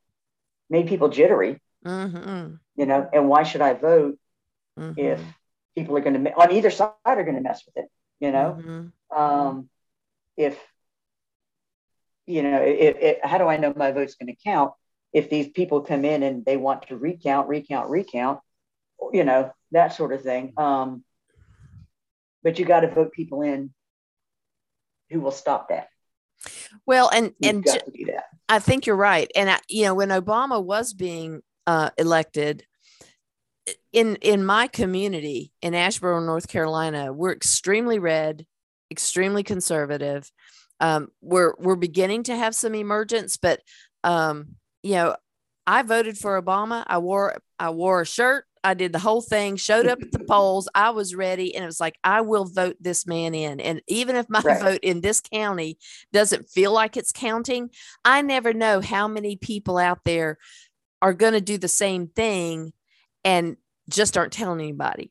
[0.70, 1.60] made people jittery.
[1.84, 2.54] Mm-hmm.
[2.76, 4.18] You know, and why should I vote
[4.78, 4.98] mm-hmm.
[4.98, 5.20] if
[5.76, 7.90] people are going to on either side are going to mess with it?
[8.20, 9.18] You know, mm-hmm.
[9.18, 9.68] um,
[10.36, 10.58] if
[12.26, 14.72] you know, it, it, how do I know my vote's going to count
[15.12, 18.38] if these people come in and they want to recount, recount, recount,
[19.12, 20.52] you know, that sort of thing.
[20.56, 21.04] Um,
[22.42, 23.72] but you got to vote people in
[25.10, 25.88] who will stop that.
[26.86, 27.66] Well, and You've and
[28.48, 29.30] I think you're right.
[29.34, 32.64] And I, you know, when Obama was being uh, elected,
[33.92, 38.46] in in my community in Asheboro, North Carolina, we're extremely red,
[38.90, 40.30] extremely conservative.
[40.78, 43.60] Um, we're we're beginning to have some emergence, but
[44.04, 45.16] um, you know,
[45.66, 46.84] I voted for Obama.
[46.86, 48.46] I wore I wore a shirt.
[48.62, 50.68] I did the whole thing, showed up at the polls.
[50.74, 51.54] I was ready.
[51.54, 53.58] And it was like, I will vote this man in.
[53.60, 54.60] And even if my right.
[54.60, 55.78] vote in this county
[56.12, 57.70] doesn't feel like it's counting,
[58.04, 60.38] I never know how many people out there
[61.00, 62.72] are going to do the same thing
[63.24, 63.56] and
[63.88, 65.10] just aren't telling anybody,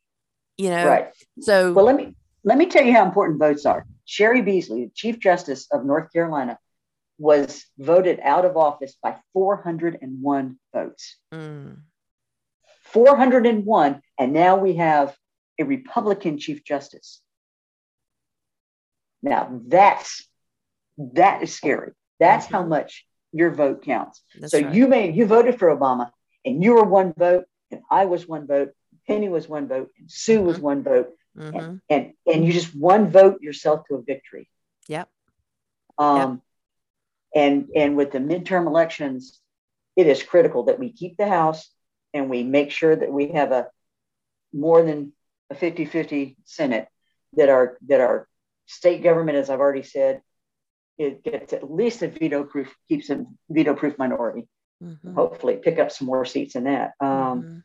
[0.57, 0.87] you know?
[0.87, 1.07] Right.
[1.41, 3.85] So, well, let me, let me tell you how important votes are.
[4.05, 6.57] Cheri Beasley, Chief Justice of North Carolina,
[7.17, 11.17] was voted out of office by 401 votes.
[11.33, 11.79] Mm.
[12.85, 14.01] 401.
[14.17, 15.15] And now we have
[15.59, 17.21] a Republican Chief Justice.
[19.21, 20.25] Now that's
[20.97, 21.91] that is scary.
[22.19, 22.69] That's how mm-hmm.
[22.69, 24.21] much your vote counts.
[24.39, 24.73] That's so right.
[24.73, 26.09] you may you voted for Obama
[26.45, 28.71] and you were one vote, and I was one vote,
[29.07, 30.47] Penny was one vote, and Sue mm-hmm.
[30.47, 31.57] was one vote, mm-hmm.
[31.57, 34.49] and, and and you just one vote yourself to a victory.
[34.87, 35.09] Yep.
[35.97, 36.41] Um,
[37.35, 37.43] yep.
[37.43, 39.39] and and with the midterm elections,
[39.95, 41.69] it is critical that we keep the House
[42.13, 43.67] and we make sure that we have a
[44.53, 45.13] more than
[45.51, 46.87] a 50-50 Senate
[47.33, 48.27] that our that our
[48.65, 50.21] state government, as I've already said,
[50.97, 54.47] it gets at least a veto proof, keeps a veto proof minority.
[54.83, 55.13] Mm-hmm.
[55.13, 56.93] Hopefully, pick up some more seats in that.
[56.99, 57.57] Um, mm-hmm.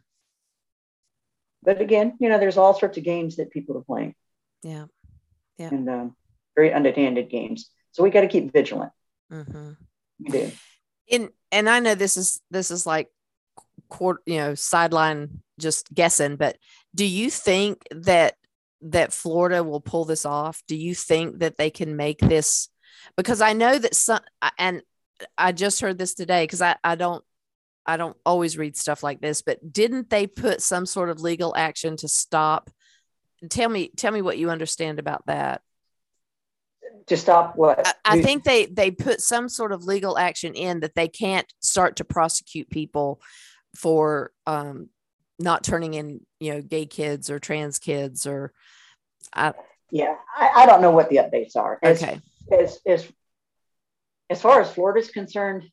[1.62, 4.14] But again, you know, there's all sorts of games that people are playing.
[4.62, 4.86] Yeah,
[5.58, 6.16] yeah, and um,
[6.56, 7.70] very underhanded games.
[7.92, 8.92] So we got to keep vigilant.
[9.32, 9.70] Mm-hmm.
[10.20, 10.50] We do.
[11.06, 13.08] In and I know this is this is like
[13.88, 16.56] court, you know, sideline just guessing, but
[16.94, 18.34] do you think that
[18.82, 20.62] that Florida will pull this off?
[20.66, 22.68] Do you think that they can make this?
[23.16, 24.20] Because I know that some,
[24.58, 24.82] and
[25.38, 27.24] I just heard this today because I, I don't
[27.86, 31.54] I don't always read stuff like this, but didn't they put some sort of legal
[31.54, 32.70] action to stop?
[33.50, 35.60] Tell me, tell me what you understand about that.
[37.08, 37.86] To stop what?
[37.86, 41.52] I, I think they they put some sort of legal action in that they can't
[41.60, 43.20] start to prosecute people
[43.76, 44.88] for um,
[45.38, 48.52] not turning in, you know, gay kids or trans kids or.
[49.34, 49.52] I,
[49.90, 51.78] yeah, I, I don't know what the updates are.
[51.82, 52.20] Okay.
[52.50, 53.10] As, as,
[54.30, 55.64] as far as Florida's concerned,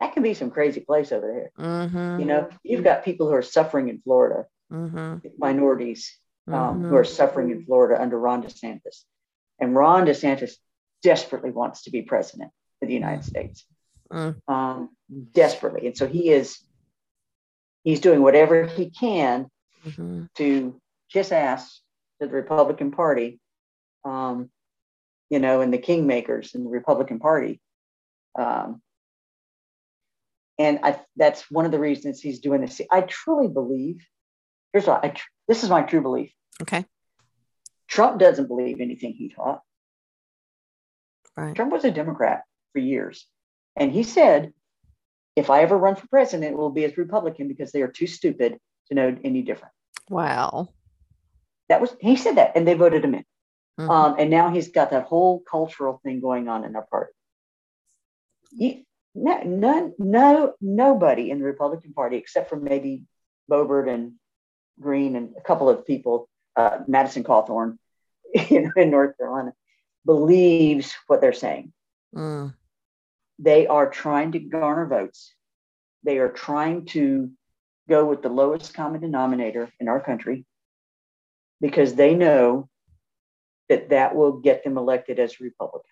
[0.00, 1.66] that can be some crazy place over there.
[1.66, 2.20] Mm-hmm.
[2.20, 5.28] You know, you've got people who are suffering in Florida, mm-hmm.
[5.38, 6.16] minorities
[6.48, 6.88] um, mm-hmm.
[6.88, 9.04] who are suffering in Florida under Ron DeSantis.
[9.58, 10.52] And Ron DeSantis
[11.02, 13.66] desperately wants to be president of the United States
[14.10, 14.34] mm.
[14.48, 14.90] um,
[15.32, 15.86] desperately.
[15.86, 16.58] And so he is,
[17.84, 19.48] he's doing whatever he can
[19.86, 20.24] mm-hmm.
[20.36, 20.80] to
[21.12, 21.80] kiss ass
[22.20, 23.38] to the Republican Party,
[24.04, 24.50] um,
[25.30, 27.60] you know, and the kingmakers in the Republican Party.
[28.38, 28.82] Um,
[30.58, 32.80] and I, that's one of the reasons he's doing this.
[32.90, 34.04] I truly believe,
[34.72, 35.14] here's what I,
[35.48, 36.32] this is my true belief.
[36.60, 36.84] Okay.
[37.88, 39.62] Trump doesn't believe anything he taught.
[41.36, 41.56] Right.
[41.56, 43.26] Trump was a Democrat for years.
[43.76, 44.52] And he said,
[45.36, 48.06] if I ever run for president, it will be as Republican because they are too
[48.06, 48.58] stupid
[48.88, 49.72] to know any different.
[50.08, 50.68] Wow.
[51.68, 53.24] That was, he said that, and they voted him in.
[53.80, 53.90] Mm-hmm.
[53.90, 57.12] Um, and now he's got that whole cultural thing going on in our party.
[59.14, 63.04] No, none, no, nobody in the Republican Party, except for maybe
[63.50, 64.12] Boebert and
[64.78, 67.78] Greene and a couple of people, uh, Madison Cawthorn,
[68.50, 69.52] you know, in North Carolina,
[70.04, 71.72] believes what they're saying.
[72.14, 72.54] Mm.
[73.38, 75.32] They are trying to garner votes.
[76.04, 77.30] They are trying to
[77.88, 80.44] go with the lowest common denominator in our country
[81.60, 82.68] because they know
[83.70, 85.90] that that will get them elected as Republican.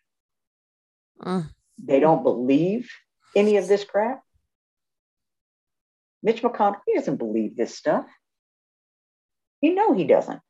[1.25, 1.43] Uh.
[1.83, 2.91] They don't believe
[3.37, 4.21] any of this crap.
[6.23, 8.07] Mitch McConnell, he doesn't believe this stuff.
[9.63, 10.41] You know he doesn't.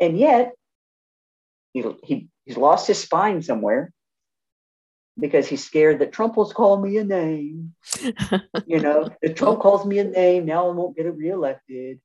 [0.00, 0.52] And yet,
[1.72, 3.92] he, he he's lost his spine somewhere
[5.18, 7.74] because he's scared that Trump will call me a name.
[8.66, 12.00] you know, if Trump calls me a name, now I won't get reelected.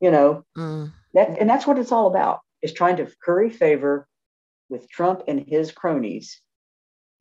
[0.00, 0.92] You know, mm.
[1.14, 4.06] that and that's what it's all about is trying to curry favor
[4.68, 6.40] with Trump and his cronies,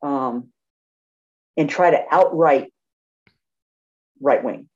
[0.01, 0.49] um,
[1.57, 2.71] and try to outright
[4.21, 4.69] right wing.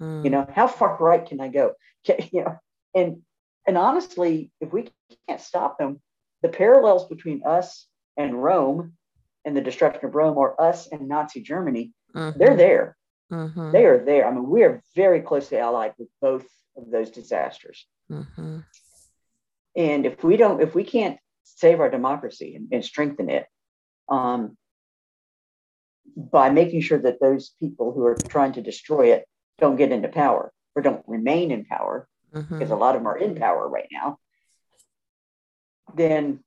[0.00, 0.24] Mm.
[0.24, 1.72] You know, how far right can I go?
[2.04, 2.58] Can, you know,
[2.94, 3.22] and
[3.66, 4.90] and honestly, if we
[5.26, 6.00] can't stop them,
[6.42, 7.86] the parallels between us
[8.16, 8.92] and Rome
[9.46, 12.38] and the destruction of Rome or us and Nazi Germany, mm-hmm.
[12.38, 12.96] they're there.
[13.32, 13.72] Mm-hmm.
[13.72, 14.28] They are there.
[14.28, 16.44] I mean, we are very closely allied with both
[16.76, 17.86] of those disasters.
[18.10, 18.58] Mm-hmm.
[19.76, 23.46] And if we don't, if we can't save our democracy and, and strengthen it
[24.08, 24.56] um,
[26.16, 29.26] by making sure that those people who are trying to destroy it
[29.58, 32.58] don't get into power or don't remain in power, mm-hmm.
[32.58, 34.18] because a lot of them are in power right now,
[35.94, 36.40] then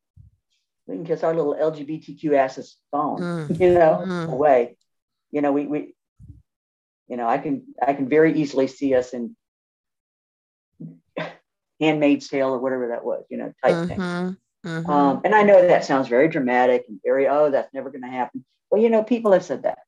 [0.86, 3.60] we can kiss our little LGBTQ asses phone, mm.
[3.60, 4.32] you know, mm.
[4.32, 4.78] away.
[5.32, 5.94] You know, we we
[7.08, 9.36] you know, I can I can very easily see us in
[11.80, 13.88] Handmaid's Tale or whatever that was, you know, type mm-hmm.
[13.88, 14.38] thing.
[14.66, 14.90] Mm-hmm.
[14.90, 18.10] Um, and I know that sounds very dramatic and very, oh, that's never going to
[18.10, 18.44] happen.
[18.70, 19.80] Well, you know, people have said that.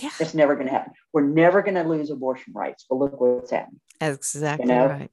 [0.00, 0.10] Yeah.
[0.20, 0.92] It's never going to happen.
[1.12, 2.86] We're never going to lose abortion rights.
[2.88, 3.80] But look what's happening.
[4.00, 4.86] That's exactly you know?
[4.86, 5.10] right.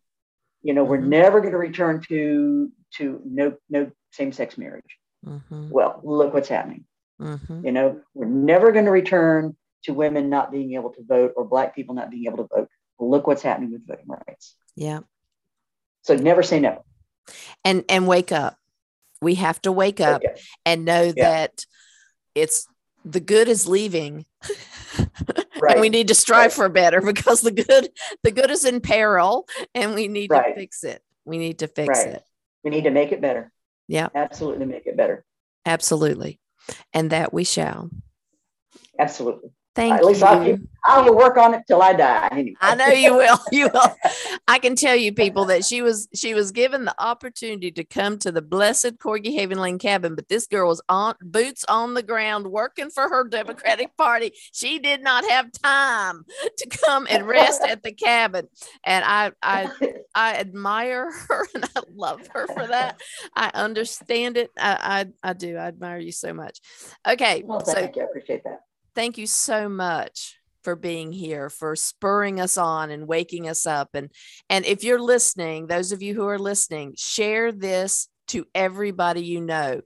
[0.62, 0.92] You know, mm-hmm.
[0.92, 4.98] we're never going to return to to no no same sex marriage.
[5.26, 5.70] Mm-hmm.
[5.70, 6.86] Well, look what's happening.
[7.22, 7.66] Mm-hmm.
[7.66, 11.46] You know, we're never going to return to women not being able to vote or
[11.46, 12.70] black people not being able to vote.
[13.00, 14.56] Look what's happening with voting rights.
[14.76, 15.02] Yeah.
[16.10, 16.84] So never say no.
[17.64, 18.58] And and wake up.
[19.22, 20.42] We have to wake up okay.
[20.66, 21.30] and know yeah.
[21.30, 21.66] that
[22.34, 22.68] it's
[23.06, 24.26] the good is leaving.
[24.98, 25.08] right.
[25.74, 26.52] and we need to strive right.
[26.54, 27.90] for better because the good
[28.24, 30.56] the good is in peril and we need right.
[30.56, 31.04] to fix it.
[31.26, 32.24] We need to fix it.
[32.64, 33.52] We need to make it better.
[33.88, 34.10] Yeah.
[34.16, 35.24] Absolutely make it better.
[35.64, 36.40] Absolutely.
[36.92, 37.92] And that we shall.
[38.98, 39.52] Absolutely.
[39.80, 40.58] Thank At least you.
[40.58, 42.28] Keep, I will work on it till I die.
[42.34, 42.58] Anyway.
[42.60, 43.40] I know you will.
[43.50, 43.96] You will.
[44.46, 48.20] I can tell you, people, that she was she was given the opportunity to come
[48.20, 52.04] to the blessed Corgi Haven Lane cabin, but this girl was on boots on the
[52.04, 54.34] ground working for her Democratic Party.
[54.52, 56.26] She did not have time
[56.58, 58.50] to come and rest at the cabin,
[58.84, 59.72] and I I
[60.14, 63.00] I admire her and I love her for that.
[63.34, 64.52] I understand it.
[64.60, 65.56] I I, I do.
[65.56, 66.60] I admire you so much.
[67.08, 68.06] Okay, well, thank so, you.
[68.06, 68.64] I appreciate that
[68.96, 73.90] thank you so much for being here for spurring us on and waking us up.
[73.94, 74.12] And
[74.50, 79.42] and if you're listening those of you who are listening share this to everybody you
[79.42, 79.82] know.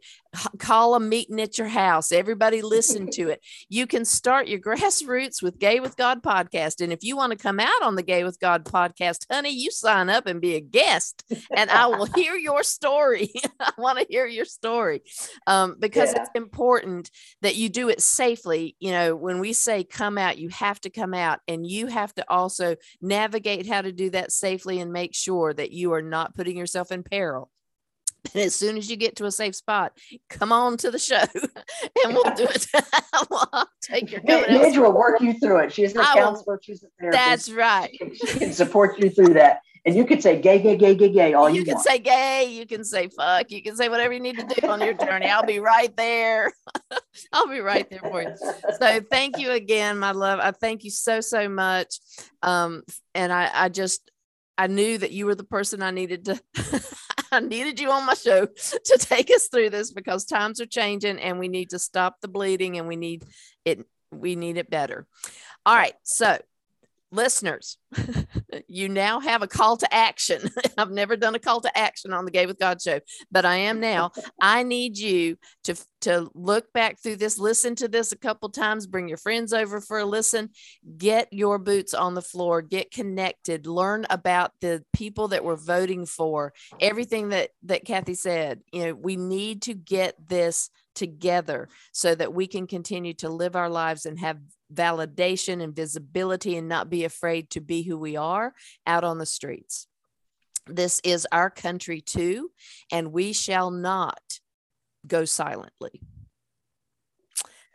[0.58, 2.12] Call a meeting at your house.
[2.12, 3.42] Everybody listen to it.
[3.70, 6.82] You can start your grassroots with Gay with God podcast.
[6.82, 9.70] And if you want to come out on the Gay with God podcast, honey, you
[9.70, 11.24] sign up and be a guest,
[11.56, 13.32] and I will hear your story.
[13.60, 15.04] I want to hear your story
[15.46, 16.22] um, because yeah.
[16.22, 18.76] it's important that you do it safely.
[18.80, 22.14] You know, when we say come out, you have to come out, and you have
[22.16, 26.36] to also navigate how to do that safely and make sure that you are not
[26.36, 27.52] putting yourself in peril.
[28.34, 29.98] And as soon as you get to a safe spot,
[30.30, 31.16] come on to the show
[32.04, 32.68] and we'll do it.
[33.30, 35.74] we'll take your Midge will work you through it.
[35.74, 37.26] She's a counselor, she's a therapist.
[37.26, 37.90] That's right.
[37.92, 39.60] She can, she can, support you through that.
[39.86, 41.86] And you can say gay, gay, gay, gay, gay, all you, you can want.
[41.86, 44.80] say gay, you can say fuck, you can say whatever you need to do on
[44.80, 45.26] your journey.
[45.26, 46.54] I'll be right there.
[47.34, 48.34] I'll be right there for you.
[48.80, 50.40] So thank you again, my love.
[50.40, 52.00] I thank you so, so much.
[52.42, 54.10] Um, and I, I just
[54.58, 56.40] I knew that you were the person I needed to
[57.34, 58.46] I needed you on my show
[58.86, 62.28] to take us through this because times are changing and we need to stop the
[62.28, 63.24] bleeding and we need
[63.66, 65.08] it we need it better.
[65.66, 65.96] All right.
[66.04, 66.38] So
[67.14, 67.78] listeners,
[68.68, 70.50] you now have a call to action.
[70.78, 73.00] I've never done a call to action on the Gay with God show,
[73.32, 74.12] but I am now.
[74.42, 78.88] I need you to to look back through this, listen to this a couple times,
[78.88, 80.50] bring your friends over for a listen,
[80.98, 86.06] get your boots on the floor, get connected, learn about the people that we're voting
[86.06, 86.52] for,
[86.82, 88.62] everything that that Kathy said.
[88.74, 93.56] You know, we need to get this together so that we can continue to live
[93.56, 94.40] our lives and have
[94.74, 98.54] validation and visibility and not be afraid to be who we are
[98.88, 99.88] out on the streets.
[100.68, 102.52] This is our country too,
[102.92, 104.40] and we shall not
[105.06, 106.02] go silently.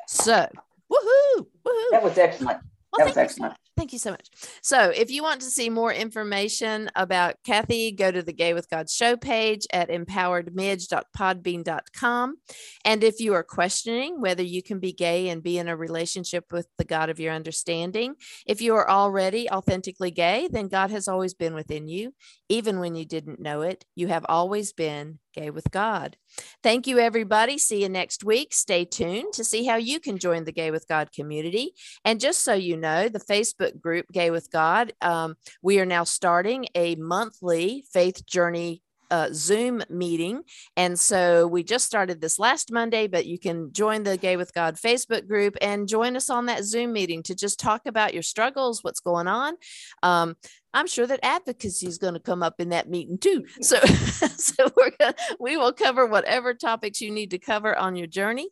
[0.07, 0.49] So,
[0.91, 1.47] woohoo!
[1.67, 1.91] woohoo.
[1.91, 2.61] That was excellent.
[2.93, 3.55] Well, that was excellent.
[3.79, 4.29] Thank you so much.
[4.61, 8.69] So, if you want to see more information about Kathy, go to the Gay with
[8.69, 12.35] God show page at empoweredmidge.podbean.com.
[12.85, 16.47] And if you are questioning whether you can be gay and be in a relationship
[16.51, 18.17] with the God of your understanding,
[18.47, 22.15] if you are already authentically gay, then God has always been within you.
[22.49, 26.17] Even when you didn't know it, you have always been Gay with God.
[26.63, 27.59] Thank you, everybody.
[27.59, 28.53] See you next week.
[28.53, 31.75] Stay tuned to see how you can join the Gay with God community.
[32.05, 36.05] And just so you know, the Facebook group Gay with God, um, we are now
[36.05, 40.43] starting a monthly faith journey uh, Zoom meeting.
[40.77, 44.53] And so we just started this last Monday, but you can join the Gay with
[44.55, 48.23] God Facebook group and join us on that Zoom meeting to just talk about your
[48.23, 49.55] struggles, what's going on.
[50.03, 50.37] Um,
[50.79, 53.45] I'm sure that advocacy is going to come up in that meeting too.
[53.61, 58.07] So, so we're gonna, we will cover whatever topics you need to cover on your
[58.07, 58.49] journey.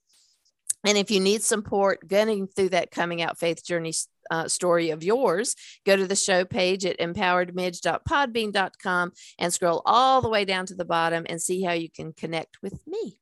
[0.85, 3.95] And if you need support getting through that coming out faith journey
[4.31, 10.29] uh, story of yours, go to the show page at empoweredmidge.podbean.com and scroll all the
[10.29, 13.19] way down to the bottom and see how you can connect with me.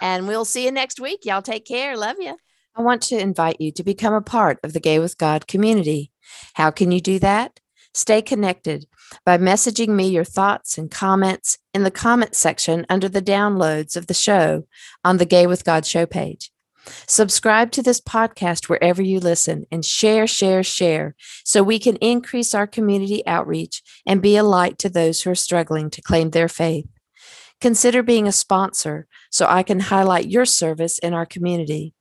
[0.00, 1.24] And we'll see you next week.
[1.24, 1.96] Y'all take care.
[1.96, 2.36] Love you.
[2.74, 6.10] I want to invite you to become a part of the Gay with God community.
[6.54, 7.60] How can you do that?
[7.98, 8.86] Stay connected
[9.26, 14.06] by messaging me your thoughts and comments in the comment section under the downloads of
[14.06, 14.68] the show
[15.04, 16.52] on the Gay with God show page.
[17.08, 22.54] Subscribe to this podcast wherever you listen and share, share, share so we can increase
[22.54, 26.48] our community outreach and be a light to those who are struggling to claim their
[26.48, 26.86] faith.
[27.60, 31.94] Consider being a sponsor so I can highlight your service in our community.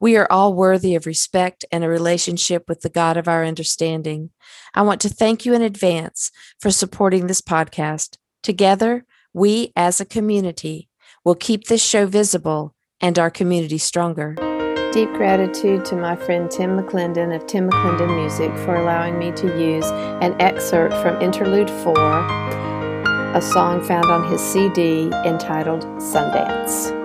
[0.00, 4.30] We are all worthy of respect and a relationship with the God of our understanding.
[4.74, 8.16] I want to thank you in advance for supporting this podcast.
[8.42, 10.88] Together, we as a community
[11.24, 14.34] will keep this show visible and our community stronger.
[14.92, 19.46] Deep gratitude to my friend Tim McClendon of Tim McClendon Music for allowing me to
[19.60, 19.84] use
[20.22, 21.94] an excerpt from Interlude 4,
[23.34, 26.95] a song found on his CD entitled Sundance.